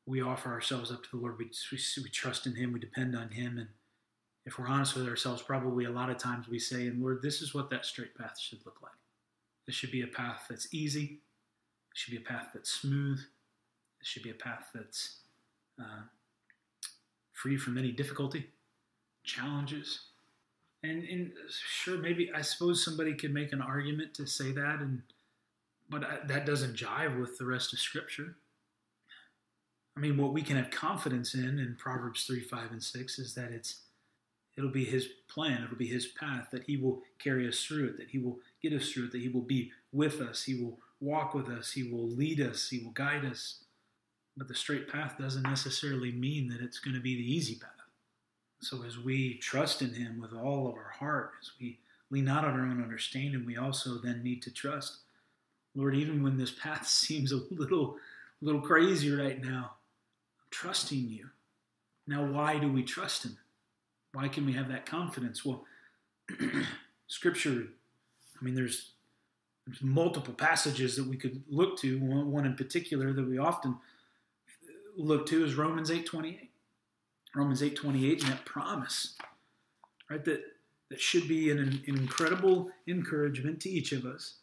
We 0.06 0.21
offer 0.21 0.52
ourselves 0.52 0.91
up 0.91 1.04
to 1.04 1.10
the 1.10 1.15
Lord. 1.15 1.38
We, 1.39 1.50
we, 1.71 1.80
we 2.04 2.10
trust 2.10 2.45
in 2.45 2.54
Him. 2.54 2.74
We 2.74 2.82
depend 2.82 3.15
on 3.15 3.30
Him. 3.30 3.58
And 3.58 3.69
if 4.45 4.60
we're 4.60 4.67
honest 4.67 4.93
with 4.93 5.08
ourselves, 5.08 5.41
probably 5.41 5.86
a 5.86 5.89
lot 5.89 6.10
of 6.10 6.17
times 6.17 6.50
we 6.50 6.60
say, 6.60 6.88
and 6.88 7.02
Lord, 7.02 7.21
this 7.21 7.41
is 7.41 7.54
what 7.54 7.69
that 7.69 7.86
straight 7.86 8.13
path 8.17 8.38
should 8.38 8.60
look 8.65 8.82
like. 8.84 8.91
This 9.65 9.74
should 9.74 9.91
be 9.91 10.02
a 10.02 10.08
path 10.08 10.47
that's 10.50 10.74
easy. 10.74 11.21
It 11.91 11.93
should 11.93 12.12
be 12.12 12.17
a 12.17 12.30
path 12.30 12.47
that's 12.54 12.69
smooth. 12.69 13.19
It 14.02 14.06
should 14.06 14.24
be 14.24 14.32
a 14.32 14.34
path 14.34 14.65
that's 14.76 15.19
uh, 15.80 16.02
free 17.32 17.56
from 17.56 17.78
any 17.78 17.93
difficulty, 17.93 18.50
challenges. 19.24 20.02
And, 20.84 21.06
and 21.06 21.32
sure, 21.47 22.00
maybe 22.00 22.30
I 22.36 22.41
suppose 22.41 22.84
somebody 22.84 23.13
could 23.13 23.34
make 23.34 23.54
an 23.54 23.62
argument 23.62 24.13
to 24.15 24.28
say 24.28 24.52
that, 24.52 24.82
and 24.82 25.04
but 25.91 26.04
I, 26.04 26.17
that 26.25 26.47
doesn't 26.47 26.75
jive 26.75 27.19
with 27.19 27.38
the 27.38 27.45
rest 27.45 27.73
of 27.73 27.80
Scripture. 27.80 28.38
I 29.95 29.99
mean, 29.99 30.17
what 30.17 30.34
we 30.34 30.41
can 30.41 30.58
have 30.58 30.71
confidence 30.71 31.36
in 31.36 31.60
in 31.60 31.75
Proverbs 31.77 32.23
3, 32.23 32.39
5, 32.39 32.71
and 32.71 32.82
6 32.82 33.19
is 33.19 33.36
that 33.36 33.51
it's 33.51 33.82
It'll 34.58 34.69
be 34.69 34.86
His 34.86 35.08
plan, 35.30 35.63
it'll 35.63 35.77
be 35.77 35.88
His 35.88 36.08
path 36.08 36.49
that 36.51 36.63
He 36.63 36.77
will 36.77 37.01
carry 37.19 37.47
us 37.47 37.63
through 37.63 37.88
it, 37.88 37.97
that 37.97 38.10
He 38.10 38.19
will 38.19 38.39
get 38.62 38.73
us 38.73 38.91
through 38.91 39.06
it, 39.06 39.12
that 39.13 39.21
He 39.21 39.30
will 39.30 39.41
be 39.41 39.71
with 39.91 40.19
us, 40.19 40.43
He 40.43 40.56
will 40.56 40.77
walk 40.99 41.34
with 41.34 41.47
us, 41.47 41.71
He 41.71 41.84
will 41.84 42.08
lead 42.08 42.41
us, 42.41 42.69
He 42.69 42.80
will 42.80 42.91
guide 42.91 43.25
us. 43.25 43.63
But 44.36 44.47
the 44.47 44.56
straight 44.56 44.88
path 44.88 45.17
doesn't 45.17 45.43
necessarily 45.43 46.12
mean 46.12 46.47
that 46.49 46.62
it's 46.62 46.80
going 46.80 46.95
to 46.95 47.01
be 47.01 47.15
the 47.15 47.34
easy 47.34 47.56
path. 47.56 47.69
So 48.62 48.84
as 48.84 48.99
we 48.99 49.38
trust 49.38 49.82
in 49.82 49.93
Him 49.93 50.19
with 50.21 50.34
all 50.34 50.67
of 50.67 50.75
our 50.75 50.91
heart, 50.99 51.32
as 51.41 51.51
we 51.60 51.80
lean 52.10 52.25
not 52.25 52.45
on 52.45 52.60
our 52.60 52.65
own 52.65 52.84
understanding, 52.84 53.45
we 53.45 53.58
also 53.58 53.97
then 53.97 54.21
need 54.21 54.41
to 54.43 54.51
trust. 54.51 54.97
Lord, 55.75 55.95
even 55.95 56.23
when 56.23 56.38
this 56.38 56.51
path 56.51 56.88
seems 56.88 57.31
a 57.31 57.41
little, 57.51 57.97
little 58.41 58.62
crazy 58.62 59.12
right 59.12 59.41
now, 59.41 59.71
I'm 60.39 60.47
trusting 60.49 61.10
you. 61.10 61.29
Now, 62.07 62.25
why 62.25 62.57
do 62.60 62.71
we 62.71 62.84
trust 62.84 63.23
Him? 63.23 63.38
Why 64.13 64.27
can 64.27 64.45
we 64.45 64.53
have 64.53 64.67
that 64.69 64.86
confidence? 64.86 65.45
Well, 65.45 65.65
Scripture, 67.07 67.67
I 68.39 68.43
mean, 68.43 68.55
there's, 68.55 68.91
there's 69.65 69.81
multiple 69.81 70.34
passages 70.34 70.95
that 70.95 71.07
we 71.07 71.15
could 71.17 71.43
look 71.47 71.77
to. 71.79 71.99
One, 71.99 72.31
one 72.31 72.45
in 72.45 72.55
particular 72.55 73.13
that 73.13 73.27
we 73.27 73.38
often 73.38 73.77
look 74.97 75.25
to 75.27 75.45
is 75.45 75.55
Romans 75.55 75.89
8:28. 75.89 76.49
Romans 77.36 77.62
8:28 77.62 78.23
and 78.23 78.31
that 78.34 78.45
promise, 78.45 79.15
right? 80.10 80.23
That 80.25 80.43
that 80.89 80.99
should 80.99 81.27
be 81.27 81.51
an, 81.51 81.60
an 81.60 81.81
incredible 81.86 82.69
encouragement 82.88 83.62
to 83.62 83.69
each 83.69 83.93
of 83.93 84.05
us. 84.05 84.40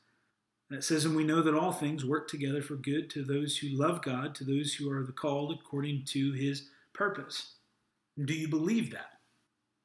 And 0.71 0.79
it 0.79 0.85
says, 0.85 1.05
and 1.05 1.17
we 1.17 1.25
know 1.25 1.41
that 1.43 1.55
all 1.55 1.73
things 1.73 2.05
work 2.05 2.29
together 2.29 2.61
for 2.61 2.77
good 2.77 3.09
to 3.11 3.23
those 3.23 3.57
who 3.57 3.69
love 3.69 4.03
God, 4.03 4.35
to 4.37 4.45
those 4.45 4.75
who 4.75 4.91
are 4.91 5.03
the 5.03 5.13
called 5.13 5.53
according 5.53 6.05
to 6.09 6.33
His 6.33 6.69
purpose. 6.93 7.55
Do 8.23 8.35
you 8.35 8.49
believe 8.49 8.91
that? 8.91 9.13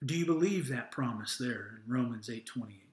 Do 0.03 0.15
you 0.15 0.25
believe 0.25 0.67
that 0.67 0.91
promise 0.91 1.37
there 1.37 1.81
in 1.85 1.93
Romans 1.93 2.27
8:28? 2.27 2.89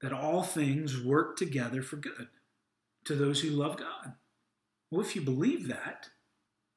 That 0.00 0.12
all 0.12 0.42
things 0.42 1.00
work 1.00 1.36
together 1.36 1.82
for 1.82 1.96
good 1.96 2.28
to 3.04 3.14
those 3.14 3.42
who 3.42 3.50
love 3.50 3.76
God. 3.76 4.14
Well, 4.90 5.02
if 5.02 5.14
you 5.14 5.22
believe 5.22 5.68
that, 5.68 6.08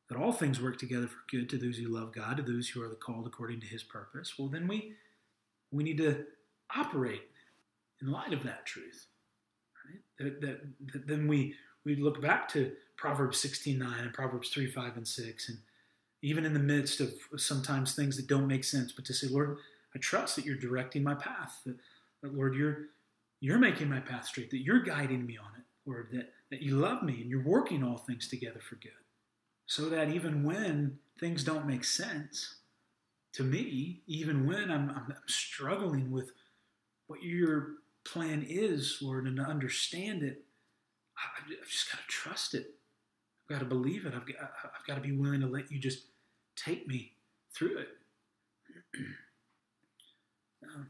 that 0.09 0.17
all 0.17 0.33
things 0.33 0.61
work 0.61 0.77
together 0.77 1.07
for 1.07 1.23
good 1.31 1.49
to 1.49 1.57
those 1.57 1.77
who 1.77 1.87
love 1.87 2.13
God, 2.13 2.37
to 2.37 2.43
those 2.43 2.69
who 2.69 2.83
are 2.83 2.89
the 2.89 2.95
called 2.95 3.25
according 3.25 3.61
to 3.61 3.67
his 3.67 3.83
purpose, 3.83 4.37
well 4.37 4.49
then 4.49 4.67
we 4.67 4.93
we 5.71 5.83
need 5.83 5.97
to 5.97 6.25
operate 6.75 7.23
in 8.01 8.11
light 8.11 8.33
of 8.33 8.43
that 8.43 8.65
truth. 8.65 9.07
That, 10.19 10.41
that, 10.41 11.07
then 11.07 11.27
we 11.27 11.55
we 11.85 11.95
look 11.95 12.21
back 12.21 12.47
to 12.49 12.71
Proverbs 12.97 13.43
16:9 13.43 14.01
and 14.01 14.13
Proverbs 14.13 14.49
3, 14.49 14.67
5, 14.67 14.97
and 14.97 15.07
6, 15.07 15.49
and 15.49 15.57
even 16.21 16.45
in 16.45 16.53
the 16.53 16.59
midst 16.59 17.01
of 17.01 17.13
sometimes 17.37 17.95
things 17.95 18.15
that 18.17 18.27
don't 18.27 18.47
make 18.47 18.63
sense, 18.63 18.91
but 18.91 19.05
to 19.05 19.13
say, 19.13 19.27
Lord, 19.27 19.57
I 19.95 19.99
trust 19.99 20.35
that 20.35 20.45
you're 20.45 20.55
directing 20.55 21.03
my 21.03 21.15
path. 21.15 21.61
That, 21.65 21.77
that, 22.21 22.33
Lord, 22.33 22.55
you're 22.55 22.87
you're 23.41 23.59
making 23.59 23.89
my 23.89 23.99
path 23.99 24.27
straight. 24.27 24.51
That 24.51 24.63
you're 24.63 24.81
guiding 24.81 25.25
me 25.25 25.37
on 25.37 25.51
it. 25.57 25.65
Lord, 25.85 26.09
that 26.13 26.31
that 26.49 26.61
you 26.61 26.77
love 26.77 27.03
me 27.03 27.21
and 27.21 27.29
you're 27.29 27.43
working 27.43 27.83
all 27.83 27.97
things 27.97 28.27
together 28.27 28.59
for 28.59 28.75
good. 28.75 28.91
So 29.65 29.89
that 29.89 30.09
even 30.09 30.43
when 30.43 30.99
things 31.19 31.43
don't 31.43 31.65
make 31.65 31.83
sense 31.83 32.57
to 33.33 33.43
me, 33.43 34.01
even 34.07 34.45
when 34.45 34.69
I'm, 34.69 34.89
I'm, 34.91 35.13
struggling 35.27 36.11
with 36.11 36.31
what 37.07 37.23
your 37.23 37.77
plan 38.05 38.45
is, 38.47 38.99
Lord, 39.01 39.25
and 39.25 39.37
to 39.37 39.43
understand 39.43 40.23
it, 40.23 40.43
I've 41.17 41.47
just 41.69 41.91
got 41.91 41.99
to 41.99 42.07
trust 42.07 42.53
it. 42.53 42.75
I've 43.43 43.55
got 43.55 43.59
to 43.59 43.65
believe 43.65 44.05
it. 44.05 44.13
I've 44.15 44.25
got, 44.25 44.35
I've 44.39 44.85
got 44.87 44.95
to 44.95 45.01
be 45.01 45.11
willing 45.11 45.41
to 45.41 45.47
let 45.47 45.71
you 45.71 45.79
just 45.79 46.05
take 46.55 46.87
me 46.87 47.13
through 47.53 47.79
it. 47.79 47.89
uh, 50.63 50.83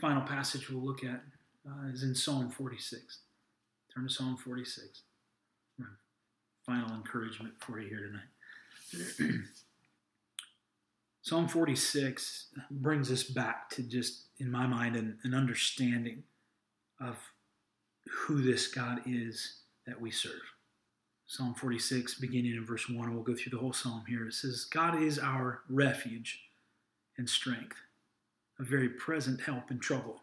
final 0.00 0.22
passage 0.22 0.70
we'll 0.70 0.84
look 0.84 1.04
at 1.04 1.22
uh, 1.66 1.88
is 1.92 2.02
in 2.02 2.14
Psalm 2.14 2.50
46. 2.50 3.18
Turn 3.94 4.04
to 4.06 4.12
Psalm 4.12 4.36
46. 4.36 5.02
Final 6.66 6.94
encouragement 6.94 7.54
for 7.60 7.80
you 7.80 7.88
here 7.88 8.10
tonight. 8.10 9.40
Psalm 11.22 11.48
46 11.48 12.48
brings 12.70 13.10
us 13.10 13.22
back 13.22 13.70
to 13.70 13.82
just, 13.82 14.28
in 14.38 14.50
my 14.50 14.66
mind, 14.66 14.96
an, 14.96 15.18
an 15.24 15.34
understanding 15.34 16.24
of 17.00 17.16
who 18.06 18.40
this 18.40 18.68
God 18.68 19.00
is 19.06 19.60
that 19.86 20.00
we 20.00 20.10
serve. 20.10 20.32
Psalm 21.26 21.54
46, 21.54 22.14
beginning 22.14 22.52
in 22.52 22.64
verse 22.64 22.88
1, 22.88 23.14
we'll 23.14 23.22
go 23.22 23.34
through 23.34 23.50
the 23.50 23.58
whole 23.58 23.72
psalm 23.72 24.02
here. 24.08 24.26
It 24.26 24.34
says, 24.34 24.64
God 24.64 25.02
is 25.02 25.18
our 25.18 25.60
refuge 25.68 26.40
and 27.18 27.28
strength, 27.28 27.76
a 28.58 28.64
very 28.64 28.88
present 28.88 29.42
help 29.42 29.70
in 29.70 29.78
trouble. 29.78 30.20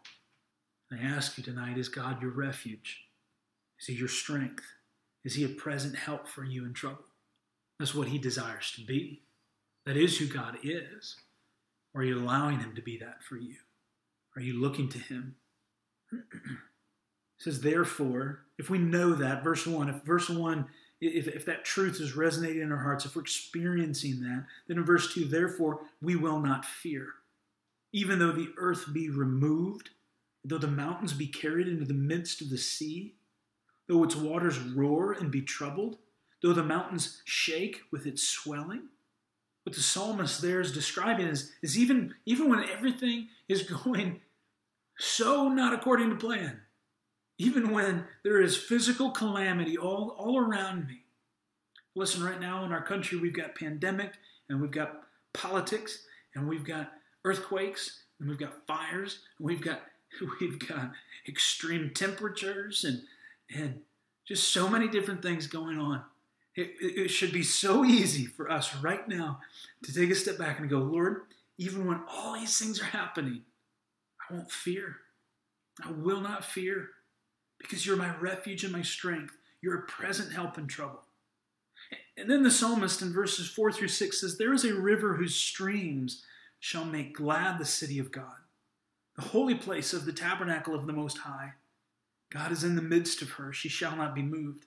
I 0.92 0.96
ask 0.96 1.38
you 1.38 1.44
tonight, 1.44 1.78
is 1.78 1.88
God 1.88 2.20
your 2.20 2.32
refuge? 2.32 3.04
Is 3.80 3.86
he 3.86 3.94
your 3.94 4.08
strength? 4.08 4.64
Is 5.24 5.34
he 5.34 5.44
a 5.44 5.48
present 5.48 5.96
help 5.96 6.26
for 6.26 6.44
you 6.44 6.64
in 6.64 6.72
trouble? 6.72 7.04
That's 7.78 7.94
what 7.94 8.08
he 8.08 8.18
desires 8.18 8.72
to 8.76 8.84
be. 8.84 9.22
That 9.84 9.96
is 9.96 10.18
who 10.18 10.26
God 10.26 10.58
is. 10.62 11.16
Or 11.94 12.00
are 12.00 12.04
you 12.04 12.18
allowing 12.18 12.60
him 12.60 12.74
to 12.74 12.82
be 12.82 12.98
that 12.98 13.22
for 13.22 13.36
you? 13.36 13.56
Are 14.36 14.42
you 14.42 14.60
looking 14.60 14.88
to 14.90 14.98
him? 14.98 15.36
Says, 17.38 17.60
therefore, 17.60 18.40
if 18.58 18.70
we 18.70 18.78
know 18.78 19.12
that, 19.14 19.44
verse 19.44 19.66
1, 19.66 19.88
if 19.88 20.02
verse 20.02 20.28
1, 20.28 20.66
if, 21.00 21.28
if 21.28 21.44
that 21.46 21.64
truth 21.64 22.00
is 22.00 22.16
resonating 22.16 22.62
in 22.62 22.72
our 22.72 22.82
hearts, 22.82 23.04
if 23.04 23.14
we're 23.14 23.22
experiencing 23.22 24.20
that, 24.20 24.46
then 24.66 24.78
in 24.78 24.84
verse 24.84 25.12
2, 25.14 25.26
therefore, 25.26 25.80
we 26.00 26.16
will 26.16 26.40
not 26.40 26.64
fear. 26.64 27.08
Even 27.92 28.18
though 28.18 28.32
the 28.32 28.52
earth 28.56 28.92
be 28.92 29.10
removed, 29.10 29.90
though 30.44 30.58
the 30.58 30.66
mountains 30.66 31.12
be 31.12 31.26
carried 31.26 31.68
into 31.68 31.84
the 31.84 31.94
midst 31.94 32.40
of 32.40 32.50
the 32.50 32.58
sea, 32.58 33.14
though 33.88 34.04
its 34.04 34.16
waters 34.16 34.58
roar 34.58 35.12
and 35.12 35.30
be 35.30 35.42
troubled, 35.42 35.98
though 36.42 36.52
the 36.52 36.62
mountains 36.62 37.22
shake 37.24 37.82
with 37.90 38.06
its 38.06 38.22
swelling. 38.22 38.88
What 39.64 39.74
the 39.74 39.82
psalmist 39.82 40.40
there 40.42 40.60
is 40.60 40.72
describing 40.72 41.26
is, 41.26 41.52
is 41.62 41.78
even, 41.78 42.14
even 42.24 42.48
when 42.48 42.68
everything 42.68 43.28
is 43.48 43.62
going 43.84 44.20
so 44.98 45.48
not 45.48 45.74
according 45.74 46.10
to 46.10 46.16
plan, 46.16 46.60
even 47.38 47.70
when 47.70 48.04
there 48.24 48.40
is 48.40 48.56
physical 48.56 49.10
calamity 49.10 49.76
all, 49.76 50.16
all 50.18 50.38
around 50.38 50.86
me. 50.86 51.02
Listen, 51.94 52.22
right 52.22 52.40
now 52.40 52.64
in 52.64 52.72
our 52.72 52.82
country, 52.82 53.18
we've 53.18 53.36
got 53.36 53.54
pandemic 53.54 54.12
and 54.48 54.60
we've 54.60 54.70
got 54.70 55.02
politics 55.32 56.04
and 56.34 56.48
we've 56.48 56.64
got 56.64 56.92
earthquakes 57.24 58.02
and 58.20 58.28
we've 58.28 58.38
got 58.38 58.66
fires 58.66 59.20
and 59.38 59.46
we've 59.46 59.62
got 59.62 59.80
we've 60.40 60.58
got 60.58 60.92
extreme 61.28 61.90
temperatures 61.94 62.84
and 62.84 63.02
and 63.54 63.80
just 64.26 64.52
so 64.52 64.68
many 64.68 64.88
different 64.88 65.22
things 65.22 65.46
going 65.46 65.78
on. 65.78 66.02
It, 66.54 66.74
it, 66.80 67.08
should 67.08 67.32
be 67.32 67.42
so 67.42 67.84
easy 67.84 68.24
for 68.24 68.50
us 68.50 68.74
right 68.76 69.06
now 69.06 69.40
to 69.84 69.92
take 69.92 70.10
a 70.10 70.14
step 70.14 70.38
back 70.38 70.58
and 70.58 70.70
go, 70.70 70.78
Lord, 70.78 71.22
even 71.58 71.86
when 71.86 72.00
all 72.08 72.32
these 72.32 72.58
things 72.58 72.80
are 72.80 72.86
happening, 72.86 73.42
I 74.28 74.34
won't 74.34 74.50
fear. 74.50 74.96
I 75.84 75.90
will 75.90 76.20
not 76.20 76.44
fear 76.44 76.88
because 77.58 77.86
you're 77.86 77.96
my 77.96 78.16
refuge 78.16 78.64
and 78.64 78.72
my 78.72 78.82
strength. 78.82 79.36
You're 79.60 79.78
a 79.78 79.86
present 79.86 80.32
help 80.32 80.58
in 80.58 80.66
trouble. 80.66 81.02
And 82.16 82.30
then 82.30 82.42
the 82.42 82.50
psalmist 82.50 83.02
in 83.02 83.12
verses 83.12 83.48
4 83.48 83.72
through 83.72 83.88
6 83.88 84.20
says, 84.20 84.38
There 84.38 84.54
is 84.54 84.64
a 84.64 84.74
river 84.74 85.14
whose 85.14 85.34
streams 85.34 86.24
shall 86.58 86.84
make 86.84 87.14
glad 87.14 87.58
the 87.58 87.64
city 87.64 87.98
of 87.98 88.10
God, 88.10 88.36
the 89.16 89.22
holy 89.22 89.54
place 89.54 89.92
of 89.92 90.06
the 90.06 90.12
tabernacle 90.12 90.74
of 90.74 90.86
the 90.86 90.92
Most 90.92 91.18
High. 91.18 91.52
God 92.30 92.52
is 92.52 92.64
in 92.64 92.74
the 92.74 92.82
midst 92.82 93.22
of 93.22 93.32
her. 93.32 93.52
She 93.52 93.68
shall 93.68 93.96
not 93.96 94.14
be 94.14 94.22
moved. 94.22 94.66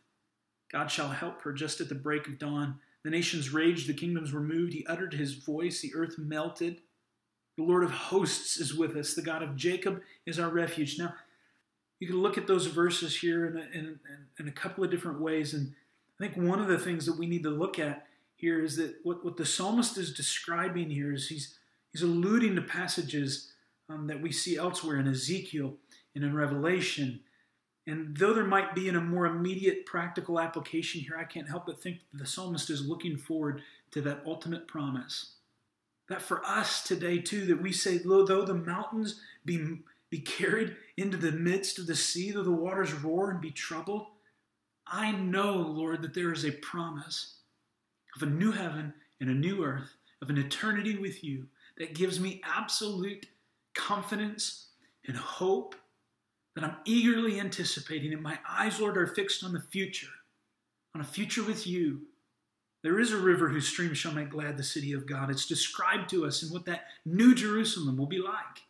God 0.71 0.91
shall 0.91 1.09
help 1.09 1.41
her 1.41 1.51
just 1.51 1.81
at 1.81 1.89
the 1.89 1.95
break 1.95 2.27
of 2.27 2.37
dawn. 2.37 2.79
The 3.03 3.09
nations 3.09 3.51
raged, 3.51 3.87
the 3.87 3.93
kingdoms 3.93 4.31
were 4.31 4.41
moved. 4.41 4.73
He 4.73 4.85
uttered 4.85 5.13
his 5.13 5.33
voice, 5.33 5.81
the 5.81 5.93
earth 5.95 6.17
melted. 6.17 6.81
The 7.59 7.65
Lord 7.65 7.83
of 7.83 7.91
hosts 7.91 8.57
is 8.57 8.73
with 8.73 8.95
us. 8.95 9.13
The 9.13 9.21
God 9.21 9.43
of 9.43 9.57
Jacob 9.57 10.01
is 10.25 10.39
our 10.39 10.47
refuge. 10.47 10.97
Now, 10.97 11.13
you 11.99 12.07
can 12.07 12.21
look 12.21 12.37
at 12.37 12.47
those 12.47 12.67
verses 12.67 13.17
here 13.17 13.47
in 13.47 13.57
a, 13.57 13.77
in, 13.77 13.99
in 14.39 14.47
a 14.47 14.51
couple 14.51 14.81
of 14.81 14.89
different 14.89 15.19
ways. 15.19 15.53
And 15.53 15.73
I 16.17 16.23
think 16.23 16.37
one 16.37 16.61
of 16.61 16.69
the 16.69 16.79
things 16.79 17.05
that 17.05 17.19
we 17.19 17.27
need 17.27 17.43
to 17.43 17.49
look 17.49 17.77
at 17.77 18.07
here 18.37 18.63
is 18.63 18.77
that 18.77 18.95
what, 19.03 19.25
what 19.25 19.35
the 19.35 19.45
psalmist 19.45 19.97
is 19.97 20.13
describing 20.13 20.89
here 20.89 21.11
is 21.11 21.27
he's, 21.27 21.57
he's 21.91 22.01
alluding 22.01 22.55
to 22.55 22.61
passages 22.61 23.51
um, 23.89 24.07
that 24.07 24.21
we 24.21 24.31
see 24.31 24.55
elsewhere 24.55 24.97
in 24.97 25.07
Ezekiel 25.09 25.73
and 26.15 26.23
in 26.23 26.33
Revelation 26.33 27.19
and 27.89 28.15
though 28.15 28.33
there 28.33 28.45
might 28.45 28.75
be 28.75 28.87
in 28.87 28.95
a 28.95 29.01
more 29.01 29.25
immediate 29.25 29.87
practical 29.87 30.39
application 30.39 31.01
here, 31.01 31.17
I 31.17 31.23
can't 31.23 31.49
help 31.49 31.65
but 31.65 31.81
think 31.81 32.01
the 32.13 32.25
psalmist 32.25 32.69
is 32.69 32.87
looking 32.87 33.17
forward 33.17 33.63
to 33.91 34.01
that 34.01 34.21
ultimate 34.27 34.67
promise. 34.67 35.33
That 36.09 36.21
for 36.21 36.43
us 36.43 36.83
today, 36.83 37.19
too, 37.19 37.45
that 37.45 37.61
we 37.61 37.71
say, 37.71 37.99
though 37.99 38.25
the 38.25 38.53
mountains 38.53 39.21
be, 39.45 39.79
be 40.09 40.19
carried 40.19 40.75
into 40.97 41.17
the 41.17 41.31
midst 41.31 41.77
of 41.77 41.87
the 41.87 41.95
sea, 41.95 42.31
though 42.31 42.43
the 42.43 42.51
waters 42.51 42.93
roar 42.93 43.29
and 43.29 43.39
be 43.39 43.51
troubled, 43.51 44.07
I 44.87 45.11
know, 45.11 45.53
Lord, 45.53 46.01
that 46.01 46.15
there 46.15 46.33
is 46.33 46.45
a 46.45 46.51
promise 46.51 47.35
of 48.15 48.23
a 48.23 48.25
new 48.25 48.51
heaven 48.51 48.93
and 49.21 49.29
a 49.29 49.35
new 49.35 49.63
earth, 49.63 49.95
of 50.21 50.29
an 50.29 50.37
eternity 50.37 50.97
with 50.97 51.23
you 51.23 51.45
that 51.77 51.93
gives 51.93 52.19
me 52.19 52.41
absolute 52.43 53.27
confidence 53.75 54.69
and 55.07 55.15
hope 55.15 55.75
that 56.55 56.63
I'm 56.63 56.77
eagerly 56.85 57.39
anticipating, 57.39 58.13
and 58.13 58.23
my 58.23 58.39
eyes, 58.47 58.79
Lord, 58.79 58.97
are 58.97 59.07
fixed 59.07 59.43
on 59.43 59.53
the 59.53 59.61
future, 59.61 60.07
on 60.95 61.01
a 61.01 61.05
future 61.05 61.43
with 61.43 61.67
you. 61.67 62.01
There 62.81 62.99
is 62.99 63.11
a 63.11 63.17
river 63.17 63.49
whose 63.49 63.67
streams 63.67 63.97
shall 63.97 64.13
make 64.13 64.29
glad 64.29 64.57
the 64.57 64.63
city 64.63 64.93
of 64.93 65.05
God. 65.05 65.29
It's 65.29 65.45
described 65.45 66.09
to 66.11 66.25
us 66.25 66.43
in 66.43 66.49
what 66.49 66.65
that 66.65 66.85
new 67.05 67.35
Jerusalem 67.35 67.97
will 67.97 68.07
be 68.07 68.19
like. 68.19 68.63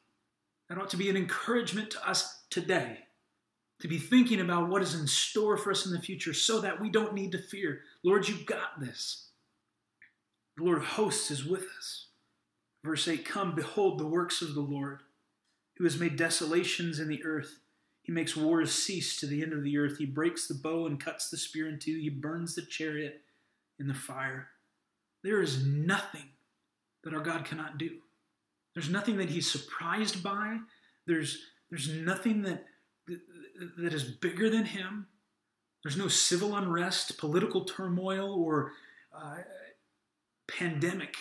That 0.67 0.77
ought 0.77 0.89
to 0.91 0.97
be 0.97 1.09
an 1.09 1.17
encouragement 1.17 1.91
to 1.91 2.09
us 2.09 2.43
today 2.49 3.05
to 3.79 3.87
be 3.87 3.97
thinking 3.97 4.41
about 4.41 4.69
what 4.69 4.81
is 4.81 4.99
in 4.99 5.07
store 5.07 5.57
for 5.57 5.71
us 5.71 5.85
in 5.85 5.93
the 5.93 6.01
future 6.01 6.33
so 6.33 6.59
that 6.61 6.81
we 6.81 6.89
don't 6.89 7.13
need 7.13 7.31
to 7.31 7.37
fear. 7.37 7.81
Lord, 8.03 8.27
you've 8.27 8.45
got 8.45 8.79
this. 8.79 9.27
The 10.57 10.63
Lord 10.63 10.79
of 10.79 10.85
hosts 10.85 11.31
is 11.31 11.45
with 11.45 11.65
us. 11.77 12.07
Verse 12.83 13.07
8 13.07 13.23
Come, 13.25 13.55
behold 13.55 13.99
the 13.99 14.07
works 14.07 14.41
of 14.41 14.53
the 14.53 14.61
Lord, 14.61 15.01
who 15.77 15.83
has 15.83 15.99
made 15.99 16.17
desolations 16.17 16.99
in 16.99 17.07
the 17.07 17.23
earth. 17.23 17.59
He 18.01 18.11
makes 18.11 18.35
wars 18.35 18.73
cease 18.73 19.19
to 19.19 19.27
the 19.27 19.43
end 19.43 19.53
of 19.53 19.63
the 19.63 19.77
earth. 19.77 19.97
He 19.97 20.05
breaks 20.05 20.47
the 20.47 20.55
bow 20.55 20.87
and 20.87 20.99
cuts 20.99 21.29
the 21.29 21.37
spear 21.37 21.69
in 21.69 21.79
two. 21.79 21.97
He 21.99 22.09
burns 22.09 22.55
the 22.55 22.63
chariot 22.63 23.21
in 23.79 23.87
the 23.87 23.93
fire. 23.93 24.47
There 25.23 25.41
is 25.41 25.65
nothing 25.65 26.29
that 27.03 27.13
our 27.13 27.21
God 27.21 27.45
cannot 27.45 27.77
do. 27.77 27.91
There's 28.73 28.89
nothing 28.89 29.17
that 29.17 29.29
he's 29.29 29.49
surprised 29.49 30.23
by. 30.23 30.59
There's, 31.07 31.39
there's 31.69 31.89
nothing 31.89 32.43
that, 32.43 32.65
that 33.77 33.93
is 33.93 34.03
bigger 34.03 34.49
than 34.49 34.65
him. 34.65 35.07
There's 35.83 35.97
no 35.97 36.07
civil 36.07 36.55
unrest, 36.55 37.17
political 37.17 37.65
turmoil, 37.65 38.33
or 38.33 38.73
uh, 39.15 39.37
pandemic 40.47 41.15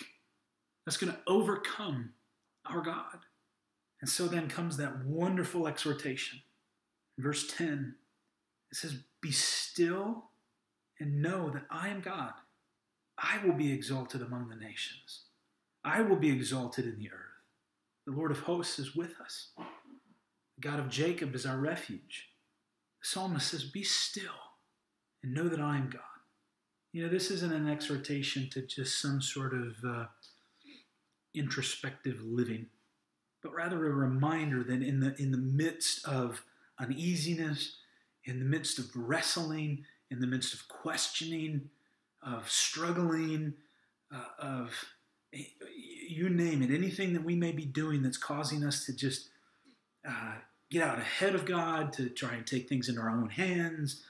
that's 0.85 0.97
going 0.97 1.13
to 1.13 1.19
overcome 1.27 2.11
our 2.65 2.81
God. 2.81 3.19
And 4.01 4.09
so 4.09 4.27
then 4.27 4.47
comes 4.47 4.77
that 4.77 5.05
wonderful 5.05 5.67
exhortation 5.67 6.41
verse 7.19 7.51
10, 7.55 7.95
it 8.71 8.77
says, 8.77 8.97
Be 9.21 9.31
still 9.31 10.25
and 10.99 11.21
know 11.21 11.49
that 11.49 11.65
I 11.69 11.89
am 11.89 12.01
God. 12.01 12.33
I 13.21 13.45
will 13.45 13.53
be 13.53 13.71
exalted 13.71 14.21
among 14.21 14.49
the 14.49 14.55
nations. 14.55 15.23
I 15.83 16.01
will 16.01 16.15
be 16.15 16.31
exalted 16.31 16.85
in 16.85 16.97
the 16.97 17.11
earth. 17.11 17.29
The 18.05 18.13
Lord 18.13 18.31
of 18.31 18.39
hosts 18.39 18.79
is 18.79 18.95
with 18.95 19.19
us. 19.21 19.49
The 19.57 20.61
God 20.61 20.79
of 20.79 20.89
Jacob 20.89 21.35
is 21.35 21.45
our 21.45 21.57
refuge. 21.57 22.29
The 23.01 23.07
psalmist 23.07 23.47
says, 23.47 23.63
Be 23.63 23.83
still 23.83 24.31
and 25.23 25.33
know 25.33 25.47
that 25.47 25.59
I 25.59 25.77
am 25.77 25.89
God. 25.89 26.01
You 26.91 27.03
know, 27.03 27.09
this 27.09 27.29
isn't 27.29 27.53
an 27.53 27.69
exhortation 27.69 28.49
to 28.51 28.61
just 28.61 29.01
some 29.01 29.21
sort 29.21 29.53
of 29.53 29.75
uh, 29.87 30.05
introspective 31.35 32.21
living, 32.23 32.67
but 33.43 33.53
rather 33.53 33.85
a 33.85 33.93
reminder 33.93 34.63
that 34.63 34.81
in 34.81 34.99
the, 34.99 35.15
in 35.21 35.31
the 35.31 35.37
midst 35.37 36.05
of 36.07 36.43
uneasiness, 36.79 37.77
in 38.25 38.39
the 38.39 38.45
midst 38.45 38.79
of 38.79 38.89
wrestling, 38.95 39.85
in 40.09 40.19
the 40.19 40.27
midst 40.27 40.53
of 40.53 40.67
questioning, 40.67 41.69
of 42.21 42.49
struggling, 42.49 43.53
uh, 44.13 44.23
of 44.37 44.85
you 45.31 46.29
name 46.29 46.61
it, 46.61 46.71
anything 46.71 47.13
that 47.13 47.23
we 47.23 47.35
may 47.35 47.51
be 47.51 47.65
doing 47.65 48.01
that's 48.01 48.17
causing 48.17 48.63
us 48.63 48.85
to 48.85 48.95
just 48.95 49.29
uh, 50.07 50.35
get 50.71 50.83
out 50.83 50.99
ahead 50.99 51.35
of 51.35 51.45
God, 51.45 51.93
to 51.93 52.09
try 52.09 52.33
and 52.33 52.45
take 52.45 52.67
things 52.67 52.89
into 52.89 53.01
our 53.01 53.09
own 53.09 53.29
hands, 53.29 54.03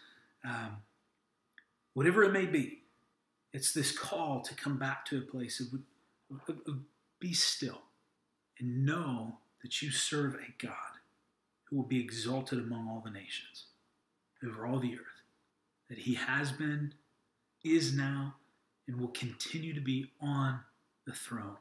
um, 0.45 0.77
whatever 1.93 2.23
it 2.23 2.31
may 2.31 2.45
be, 2.45 2.83
it's 3.53 3.73
this 3.73 3.97
call 3.97 4.41
to 4.41 4.55
come 4.55 4.77
back 4.77 5.05
to 5.05 5.17
a 5.17 5.21
place 5.21 5.59
of, 5.59 5.79
of, 6.47 6.55
of 6.67 6.79
be 7.19 7.33
still 7.33 7.81
and 8.59 8.85
know 8.85 9.39
that 9.61 9.81
you 9.81 9.91
serve 9.91 10.35
a 10.35 10.65
God 10.65 10.73
who 11.65 11.77
will 11.77 11.83
be 11.83 11.99
exalted 11.99 12.59
among 12.59 12.87
all 12.87 13.01
the 13.03 13.11
nations, 13.11 13.65
over 14.45 14.65
all 14.65 14.79
the 14.79 14.93
earth, 14.93 15.23
that 15.89 15.99
he 15.99 16.15
has 16.15 16.51
been, 16.51 16.93
is 17.63 17.93
now, 17.93 18.35
and 18.87 18.99
will 18.99 19.09
continue 19.09 19.73
to 19.73 19.81
be 19.81 20.11
on 20.21 20.59
the 21.05 21.13
throne. 21.13 21.57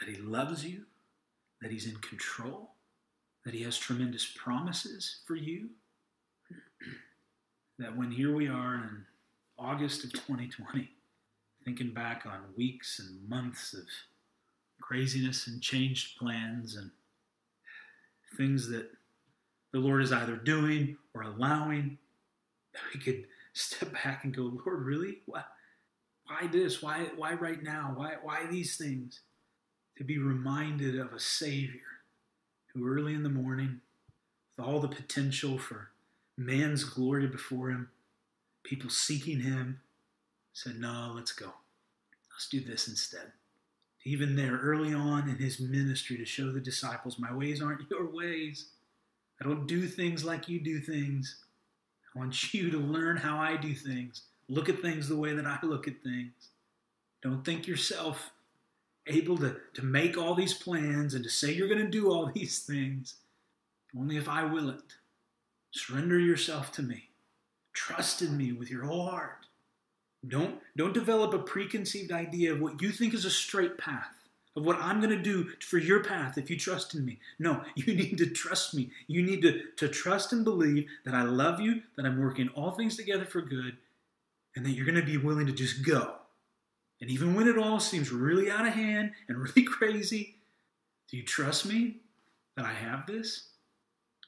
that 0.00 0.08
He 0.08 0.20
loves 0.20 0.64
you, 0.64 0.84
that 1.60 1.70
He's 1.70 1.86
in 1.86 1.96
control, 1.96 2.70
that 3.44 3.54
He 3.54 3.62
has 3.62 3.78
tremendous 3.78 4.26
promises 4.36 5.20
for 5.26 5.36
you. 5.36 5.70
that 7.78 7.96
when 7.96 8.10
here 8.10 8.34
we 8.34 8.48
are 8.48 8.74
in 8.74 9.04
August 9.58 10.04
of 10.04 10.12
2020, 10.12 10.90
thinking 11.64 11.90
back 11.90 12.26
on 12.26 12.40
weeks 12.56 12.98
and 12.98 13.28
months 13.28 13.74
of 13.74 13.84
craziness 14.80 15.46
and 15.46 15.62
changed 15.62 16.18
plans 16.18 16.76
and 16.76 16.90
things 18.36 18.68
that 18.68 18.90
the 19.72 19.78
Lord 19.78 20.02
is 20.02 20.12
either 20.12 20.36
doing 20.36 20.96
or 21.14 21.22
allowing, 21.22 21.98
that 22.72 22.82
we 22.92 23.00
could 23.00 23.26
step 23.52 23.92
back 23.92 24.24
and 24.24 24.34
go, 24.34 24.42
Lord, 24.42 24.84
really? 24.84 25.18
Why, 25.26 25.42
why 26.26 26.46
this? 26.48 26.82
Why, 26.82 27.08
why 27.16 27.34
right 27.34 27.62
now? 27.62 27.92
Why, 27.96 28.14
why 28.22 28.46
these 28.50 28.76
things? 28.76 29.20
To 29.98 30.04
be 30.04 30.18
reminded 30.18 30.98
of 30.98 31.12
a 31.12 31.20
Savior 31.20 31.80
who 32.72 32.88
early 32.88 33.14
in 33.14 33.22
the 33.22 33.28
morning, 33.28 33.80
with 34.56 34.66
all 34.66 34.80
the 34.80 34.88
potential 34.88 35.58
for 35.58 35.90
man's 36.36 36.84
glory 36.84 37.26
before 37.26 37.70
him, 37.70 37.88
people 38.64 38.90
seeking 38.90 39.40
him, 39.40 39.80
said, 40.52 40.78
No, 40.78 41.12
let's 41.14 41.32
go. 41.32 41.52
Let's 42.32 42.48
do 42.48 42.60
this 42.60 42.88
instead. 42.88 43.32
Even 44.04 44.34
there, 44.34 44.58
early 44.58 44.92
on 44.94 45.28
in 45.28 45.36
his 45.36 45.60
ministry, 45.60 46.16
to 46.16 46.24
show 46.24 46.50
the 46.50 46.60
disciples, 46.60 47.18
My 47.18 47.34
ways 47.34 47.62
aren't 47.62 47.82
your 47.90 48.10
ways. 48.10 48.68
I 49.40 49.44
don't 49.44 49.66
do 49.66 49.86
things 49.86 50.24
like 50.24 50.48
you 50.48 50.60
do 50.60 50.80
things. 50.80 51.36
I 52.14 52.18
want 52.18 52.54
you 52.54 52.70
to 52.70 52.78
learn 52.78 53.16
how 53.16 53.38
I 53.38 53.56
do 53.56 53.74
things. 53.74 54.22
Look 54.48 54.68
at 54.68 54.80
things 54.80 55.08
the 55.08 55.16
way 55.16 55.32
that 55.34 55.46
I 55.46 55.58
look 55.62 55.88
at 55.88 56.02
things. 56.02 56.32
Don't 57.22 57.44
think 57.44 57.66
yourself 57.66 58.32
able 59.06 59.38
to, 59.38 59.56
to 59.74 59.84
make 59.84 60.16
all 60.16 60.34
these 60.34 60.54
plans 60.54 61.14
and 61.14 61.24
to 61.24 61.30
say 61.30 61.52
you're 61.52 61.68
going 61.68 61.84
to 61.84 61.88
do 61.88 62.10
all 62.10 62.26
these 62.34 62.60
things. 62.60 63.14
Only 63.96 64.16
if 64.16 64.28
I 64.28 64.44
will 64.44 64.70
it. 64.70 64.96
Surrender 65.70 66.18
yourself 66.18 66.72
to 66.72 66.82
me. 66.82 67.08
Trust 67.72 68.20
in 68.20 68.36
me 68.36 68.52
with 68.52 68.70
your 68.70 68.84
whole 68.84 69.06
heart. 69.06 69.46
Don't, 70.26 70.60
don't 70.76 70.94
develop 70.94 71.34
a 71.34 71.38
preconceived 71.38 72.12
idea 72.12 72.52
of 72.52 72.60
what 72.60 72.80
you 72.80 72.90
think 72.90 73.12
is 73.12 73.24
a 73.24 73.30
straight 73.30 73.76
path, 73.76 74.21
of 74.56 74.66
what 74.66 74.78
I'm 74.80 75.00
going 75.00 75.16
to 75.16 75.22
do 75.22 75.50
for 75.60 75.78
your 75.78 76.04
path 76.04 76.36
if 76.36 76.50
you 76.50 76.58
trust 76.58 76.94
in 76.94 77.04
me. 77.04 77.18
No, 77.38 77.62
you 77.74 77.94
need 77.94 78.18
to 78.18 78.26
trust 78.26 78.74
me. 78.74 78.90
You 79.06 79.22
need 79.22 79.42
to, 79.42 79.62
to 79.76 79.88
trust 79.88 80.32
and 80.32 80.44
believe 80.44 80.86
that 81.04 81.14
I 81.14 81.22
love 81.22 81.60
you, 81.60 81.82
that 81.96 82.06
I'm 82.06 82.20
working 82.20 82.48
all 82.48 82.72
things 82.72 82.96
together 82.96 83.24
for 83.24 83.40
good, 83.40 83.76
and 84.54 84.64
that 84.64 84.72
you're 84.72 84.86
going 84.86 85.00
to 85.00 85.06
be 85.06 85.16
willing 85.16 85.46
to 85.46 85.52
just 85.52 85.84
go. 85.84 86.16
And 87.00 87.10
even 87.10 87.34
when 87.34 87.48
it 87.48 87.58
all 87.58 87.80
seems 87.80 88.12
really 88.12 88.50
out 88.50 88.66
of 88.66 88.74
hand 88.74 89.12
and 89.28 89.38
really 89.42 89.64
crazy, 89.64 90.36
do 91.10 91.16
you 91.16 91.24
trust 91.24 91.66
me 91.66 91.96
that 92.56 92.64
I 92.64 92.72
have 92.72 93.06
this? 93.06 93.48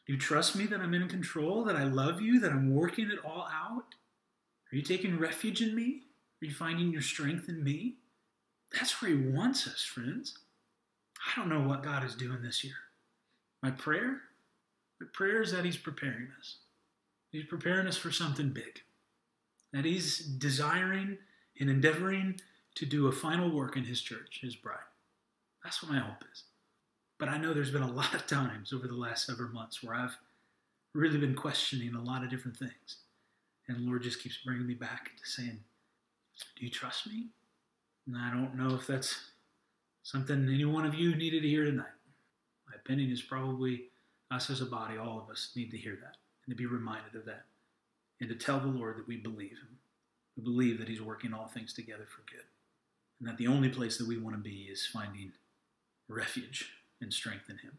Do 0.06 0.12
you 0.12 0.18
trust 0.18 0.56
me 0.56 0.66
that 0.66 0.80
I'm 0.80 0.92
in 0.92 1.08
control, 1.08 1.64
that 1.64 1.76
I 1.76 1.84
love 1.84 2.20
you, 2.20 2.40
that 2.40 2.52
I'm 2.52 2.74
working 2.74 3.10
it 3.10 3.18
all 3.24 3.48
out? 3.50 3.94
Are 4.72 4.76
you 4.76 4.82
taking 4.82 5.18
refuge 5.18 5.62
in 5.62 5.74
me? 5.74 6.02
Are 6.42 6.46
you 6.46 6.52
finding 6.52 6.90
your 6.90 7.00
strength 7.00 7.48
in 7.48 7.62
me? 7.62 7.94
That's 8.74 9.00
where 9.00 9.10
He 9.10 9.16
wants 9.16 9.66
us, 9.66 9.82
friends. 9.82 10.38
I 11.26 11.38
don't 11.38 11.48
know 11.48 11.66
what 11.66 11.82
God 11.82 12.04
is 12.04 12.14
doing 12.14 12.42
this 12.42 12.64
year. 12.64 12.74
My 13.62 13.70
prayer? 13.70 14.20
My 15.00 15.06
prayer 15.12 15.40
is 15.40 15.52
that 15.52 15.64
He's 15.64 15.76
preparing 15.76 16.28
us. 16.38 16.56
He's 17.30 17.46
preparing 17.46 17.86
us 17.86 17.96
for 17.96 18.10
something 18.10 18.50
big. 18.50 18.80
That 19.72 19.84
He's 19.84 20.18
desiring 20.18 21.18
and 21.58 21.70
endeavoring 21.70 22.40
to 22.76 22.86
do 22.86 23.06
a 23.06 23.12
final 23.12 23.50
work 23.50 23.76
in 23.76 23.84
His 23.84 24.00
church, 24.00 24.40
His 24.42 24.56
bride. 24.56 24.78
That's 25.62 25.82
what 25.82 25.92
my 25.92 25.98
hope 25.98 26.24
is. 26.32 26.44
But 27.18 27.28
I 27.28 27.38
know 27.38 27.54
there's 27.54 27.70
been 27.70 27.82
a 27.82 27.90
lot 27.90 28.14
of 28.14 28.26
times 28.26 28.72
over 28.72 28.86
the 28.86 28.94
last 28.94 29.26
several 29.26 29.50
months 29.50 29.82
where 29.82 29.94
I've 29.94 30.16
really 30.94 31.18
been 31.18 31.34
questioning 31.34 31.94
a 31.94 32.02
lot 32.02 32.22
of 32.22 32.30
different 32.30 32.56
things. 32.56 32.96
And 33.68 33.78
the 33.78 33.82
Lord 33.86 34.02
just 34.02 34.22
keeps 34.22 34.38
bringing 34.44 34.66
me 34.66 34.74
back 34.74 35.12
to 35.16 35.30
saying, 35.30 35.60
Do 36.56 36.64
you 36.64 36.70
trust 36.70 37.06
me? 37.06 37.28
And 38.06 38.16
I 38.16 38.30
don't 38.30 38.56
know 38.56 38.74
if 38.74 38.86
that's 38.86 39.16
something 40.02 40.48
any 40.48 40.64
one 40.64 40.84
of 40.84 40.94
you 40.94 41.14
needed 41.14 41.42
to 41.42 41.48
hear 41.48 41.64
tonight. 41.64 41.86
My 42.68 42.76
opinion 42.76 43.10
is 43.10 43.22
probably 43.22 43.84
us 44.30 44.50
as 44.50 44.60
a 44.60 44.66
body, 44.66 44.98
all 44.98 45.20
of 45.20 45.30
us 45.30 45.52
need 45.54 45.70
to 45.70 45.78
hear 45.78 45.96
that 46.02 46.16
and 46.46 46.52
to 46.52 46.56
be 46.56 46.66
reminded 46.66 47.14
of 47.14 47.24
that. 47.26 47.44
And 48.20 48.28
to 48.28 48.34
tell 48.36 48.60
the 48.60 48.66
Lord 48.66 48.98
that 48.98 49.08
we 49.08 49.16
believe 49.16 49.52
Him. 49.52 49.78
We 50.36 50.44
believe 50.44 50.78
that 50.78 50.88
He's 50.88 51.02
working 51.02 51.32
all 51.32 51.46
things 51.46 51.72
together 51.72 52.06
for 52.08 52.22
good. 52.30 52.44
And 53.20 53.28
that 53.28 53.38
the 53.38 53.46
only 53.46 53.68
place 53.68 53.98
that 53.98 54.06
we 54.06 54.18
want 54.18 54.36
to 54.36 54.42
be 54.42 54.68
is 54.70 54.86
finding 54.86 55.32
refuge 56.08 56.70
and 57.00 57.12
strength 57.12 57.48
in 57.48 57.58
him. 57.58 57.78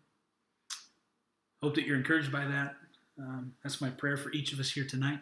Hope 1.62 1.76
that 1.76 1.86
you're 1.86 1.98
encouraged 1.98 2.32
by 2.32 2.46
that. 2.46 2.76
Um, 3.20 3.54
that's 3.64 3.82
my 3.82 3.90
prayer 3.90 4.18
for 4.18 4.32
each 4.32 4.54
of 4.54 4.60
us 4.60 4.72
here 4.72 4.86
tonight. 4.86 5.20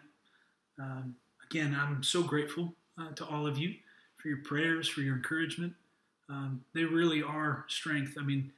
Um, 0.80 1.16
again, 1.48 1.76
I'm 1.78 2.02
so 2.02 2.22
grateful 2.22 2.74
uh, 3.00 3.12
to 3.12 3.26
all 3.26 3.46
of 3.46 3.56
you 3.58 3.74
for 4.24 4.28
your 4.28 4.38
prayers, 4.38 4.88
for 4.88 5.02
your 5.02 5.16
encouragement. 5.16 5.74
Um, 6.30 6.64
they 6.74 6.84
really 6.84 7.22
are 7.22 7.66
strength. 7.68 8.16
I 8.18 8.22
mean, 8.22 8.50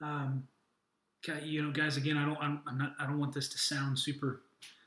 um, 0.00 0.46
you 1.42 1.60
know, 1.60 1.72
guys. 1.72 1.96
Again, 1.96 2.16
I 2.16 2.24
don't, 2.24 2.38
I'm, 2.40 2.60
I'm, 2.68 2.78
not, 2.78 2.94
I 3.00 3.04
don't 3.04 3.18
want 3.18 3.34
this 3.34 3.48
to 3.48 3.58
sound 3.58 3.98
super 3.98 4.42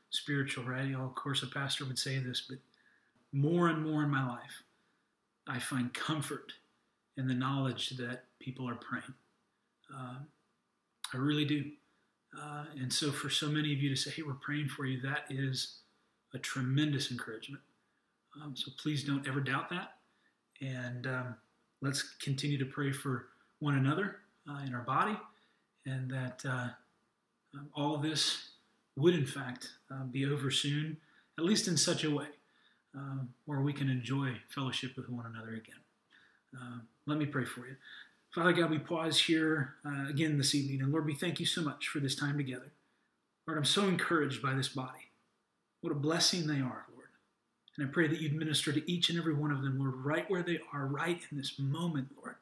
spiritual, 0.08 0.64
right? 0.64 0.86
You 0.86 0.96
know, 0.96 1.04
of 1.04 1.14
course, 1.14 1.42
a 1.42 1.46
pastor 1.46 1.84
would 1.84 1.98
say 1.98 2.18
this, 2.18 2.46
but 2.48 2.56
more 3.30 3.68
and 3.68 3.84
more 3.84 4.02
in 4.04 4.08
my 4.08 4.26
life, 4.26 4.62
I 5.46 5.58
find 5.58 5.92
comfort 5.92 6.54
in 7.18 7.28
the 7.28 7.34
knowledge 7.34 7.90
that 7.90 8.24
people 8.40 8.66
are 8.66 8.76
praying. 8.76 9.14
Uh, 9.94 10.14
I 11.12 11.16
really 11.18 11.44
do. 11.44 11.64
Uh, 12.40 12.64
and 12.80 12.90
so, 12.90 13.12
for 13.12 13.28
so 13.28 13.48
many 13.48 13.74
of 13.74 13.82
you 13.82 13.90
to 13.90 13.96
say, 13.96 14.10
hey, 14.10 14.22
we're 14.22 14.32
praying 14.32 14.68
for 14.68 14.86
you, 14.86 14.98
that 15.02 15.24
is 15.28 15.80
a 16.32 16.38
tremendous 16.38 17.10
encouragement. 17.10 17.62
Um, 18.42 18.56
so, 18.56 18.70
please 18.82 19.04
don't 19.04 19.28
ever 19.28 19.40
doubt 19.40 19.68
that. 19.68 19.96
And 20.62 21.06
um, 21.06 21.34
let's 21.82 22.02
continue 22.22 22.56
to 22.58 22.64
pray 22.64 22.92
for 22.92 23.26
one 23.58 23.74
another 23.74 24.18
uh, 24.48 24.62
in 24.64 24.74
our 24.74 24.82
body, 24.82 25.16
and 25.84 26.10
that 26.10 26.42
uh, 26.48 26.68
um, 27.54 27.68
all 27.74 27.98
this 27.98 28.50
would, 28.96 29.14
in 29.14 29.26
fact, 29.26 29.68
uh, 29.90 30.04
be 30.04 30.24
over 30.24 30.50
soon, 30.50 30.96
at 31.38 31.44
least 31.44 31.66
in 31.66 31.76
such 31.76 32.04
a 32.04 32.10
way 32.10 32.28
um, 32.94 33.30
where 33.46 33.60
we 33.60 33.72
can 33.72 33.88
enjoy 33.88 34.32
fellowship 34.48 34.96
with 34.96 35.08
one 35.08 35.26
another 35.26 35.54
again. 35.54 35.80
Uh, 36.56 36.78
let 37.06 37.18
me 37.18 37.26
pray 37.26 37.44
for 37.44 37.66
you. 37.66 37.76
Father 38.34 38.52
God, 38.52 38.70
we 38.70 38.78
pause 38.78 39.20
here 39.20 39.74
uh, 39.84 40.08
again 40.08 40.38
this 40.38 40.54
evening. 40.54 40.80
And 40.80 40.92
Lord, 40.92 41.06
we 41.06 41.14
thank 41.14 41.40
you 41.40 41.46
so 41.46 41.62
much 41.62 41.88
for 41.88 42.00
this 42.00 42.14
time 42.14 42.36
together. 42.36 42.72
Lord, 43.46 43.58
I'm 43.58 43.64
so 43.64 43.86
encouraged 43.86 44.42
by 44.42 44.54
this 44.54 44.68
body. 44.68 45.10
What 45.80 45.92
a 45.92 45.96
blessing 45.96 46.46
they 46.46 46.60
are. 46.60 46.86
And 47.76 47.86
I 47.86 47.90
pray 47.90 48.06
that 48.06 48.20
you'd 48.20 48.34
minister 48.34 48.72
to 48.72 48.90
each 48.90 49.08
and 49.08 49.18
every 49.18 49.34
one 49.34 49.50
of 49.50 49.62
them, 49.62 49.78
Lord, 49.78 49.94
right 49.96 50.30
where 50.30 50.42
they 50.42 50.60
are, 50.72 50.86
right 50.86 51.20
in 51.30 51.38
this 51.38 51.58
moment, 51.58 52.08
Lord. 52.16 52.36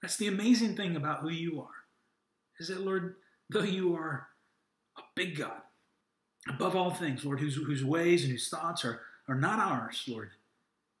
That's 0.00 0.16
the 0.16 0.28
amazing 0.28 0.76
thing 0.76 0.96
about 0.96 1.20
who 1.20 1.30
you 1.30 1.60
are, 1.60 1.86
is 2.58 2.68
that, 2.68 2.80
Lord, 2.80 3.16
though 3.50 3.62
you 3.62 3.94
are 3.94 4.28
a 4.96 5.02
big 5.14 5.36
God, 5.36 5.62
above 6.48 6.76
all 6.76 6.90
things, 6.90 7.24
Lord, 7.24 7.40
whose, 7.40 7.56
whose 7.56 7.84
ways 7.84 8.22
and 8.22 8.32
whose 8.32 8.48
thoughts 8.48 8.84
are, 8.84 9.00
are 9.28 9.34
not 9.34 9.58
ours, 9.58 10.04
Lord, 10.06 10.30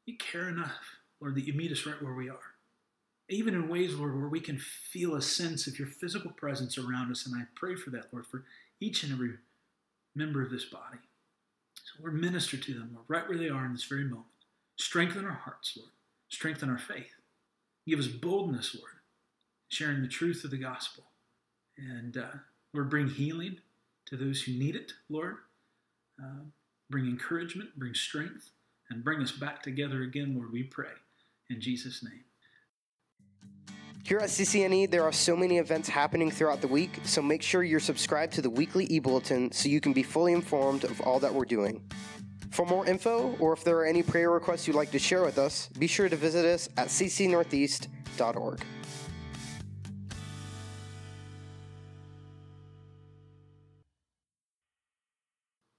you 0.06 0.16
care 0.16 0.48
enough, 0.48 0.98
Lord, 1.20 1.36
that 1.36 1.46
you 1.46 1.52
meet 1.52 1.72
us 1.72 1.86
right 1.86 2.00
where 2.02 2.14
we 2.14 2.28
are 2.28 2.52
even 3.32 3.54
in 3.54 3.68
ways, 3.68 3.94
Lord, 3.94 4.16
where 4.16 4.28
we 4.28 4.40
can 4.40 4.58
feel 4.58 5.14
a 5.14 5.22
sense 5.22 5.66
of 5.66 5.78
your 5.78 5.88
physical 5.88 6.30
presence 6.30 6.78
around 6.78 7.10
us. 7.10 7.26
And 7.26 7.34
I 7.34 7.46
pray 7.54 7.74
for 7.74 7.90
that, 7.90 8.12
Lord, 8.12 8.26
for 8.26 8.44
each 8.80 9.02
and 9.02 9.12
every 9.12 9.32
member 10.14 10.42
of 10.42 10.50
this 10.50 10.64
body. 10.64 10.98
Lord, 12.00 12.14
minister 12.14 12.56
to 12.56 12.74
them, 12.74 12.90
Lord, 12.94 13.04
right 13.08 13.28
where 13.28 13.38
they 13.38 13.48
are 13.48 13.64
in 13.64 13.72
this 13.72 13.84
very 13.84 14.04
moment. 14.04 14.26
Strengthen 14.76 15.24
our 15.24 15.32
hearts, 15.32 15.76
Lord. 15.76 15.90
Strengthen 16.28 16.70
our 16.70 16.78
faith. 16.78 17.14
Give 17.86 17.98
us 17.98 18.06
boldness, 18.06 18.74
Lord, 18.74 18.92
sharing 19.68 20.02
the 20.02 20.08
truth 20.08 20.44
of 20.44 20.50
the 20.50 20.56
gospel. 20.56 21.04
And, 21.76 22.16
uh, 22.16 22.38
Lord, 22.72 22.90
bring 22.90 23.08
healing 23.08 23.58
to 24.06 24.16
those 24.16 24.42
who 24.42 24.52
need 24.52 24.76
it, 24.76 24.92
Lord. 25.08 25.36
Uh, 26.22 26.44
bring 26.90 27.06
encouragement, 27.06 27.78
bring 27.78 27.94
strength, 27.94 28.50
and 28.90 29.04
bring 29.04 29.22
us 29.22 29.32
back 29.32 29.62
together 29.62 30.02
again, 30.02 30.34
Lord, 30.36 30.52
we 30.52 30.62
pray. 30.62 30.92
In 31.50 31.60
Jesus' 31.60 32.02
name. 32.02 32.24
Here 34.04 34.18
at 34.18 34.30
CCNE, 34.30 34.90
there 34.90 35.04
are 35.04 35.12
so 35.12 35.36
many 35.36 35.58
events 35.58 35.88
happening 35.88 36.28
throughout 36.28 36.60
the 36.60 36.66
week, 36.66 36.98
so 37.04 37.22
make 37.22 37.40
sure 37.40 37.62
you're 37.62 37.78
subscribed 37.78 38.32
to 38.32 38.42
the 38.42 38.50
weekly 38.50 38.84
e 38.90 38.98
bulletin 38.98 39.52
so 39.52 39.68
you 39.68 39.80
can 39.80 39.92
be 39.92 40.02
fully 40.02 40.32
informed 40.32 40.82
of 40.82 41.00
all 41.02 41.20
that 41.20 41.32
we're 41.32 41.44
doing. 41.44 41.80
For 42.50 42.66
more 42.66 42.84
info, 42.84 43.36
or 43.38 43.52
if 43.52 43.62
there 43.62 43.76
are 43.76 43.86
any 43.86 44.02
prayer 44.02 44.32
requests 44.32 44.66
you'd 44.66 44.74
like 44.74 44.90
to 44.90 44.98
share 44.98 45.22
with 45.22 45.38
us, 45.38 45.68
be 45.78 45.86
sure 45.86 46.08
to 46.08 46.16
visit 46.16 46.44
us 46.44 46.68
at 46.76 46.88
ccnortheast.org. 46.88 48.64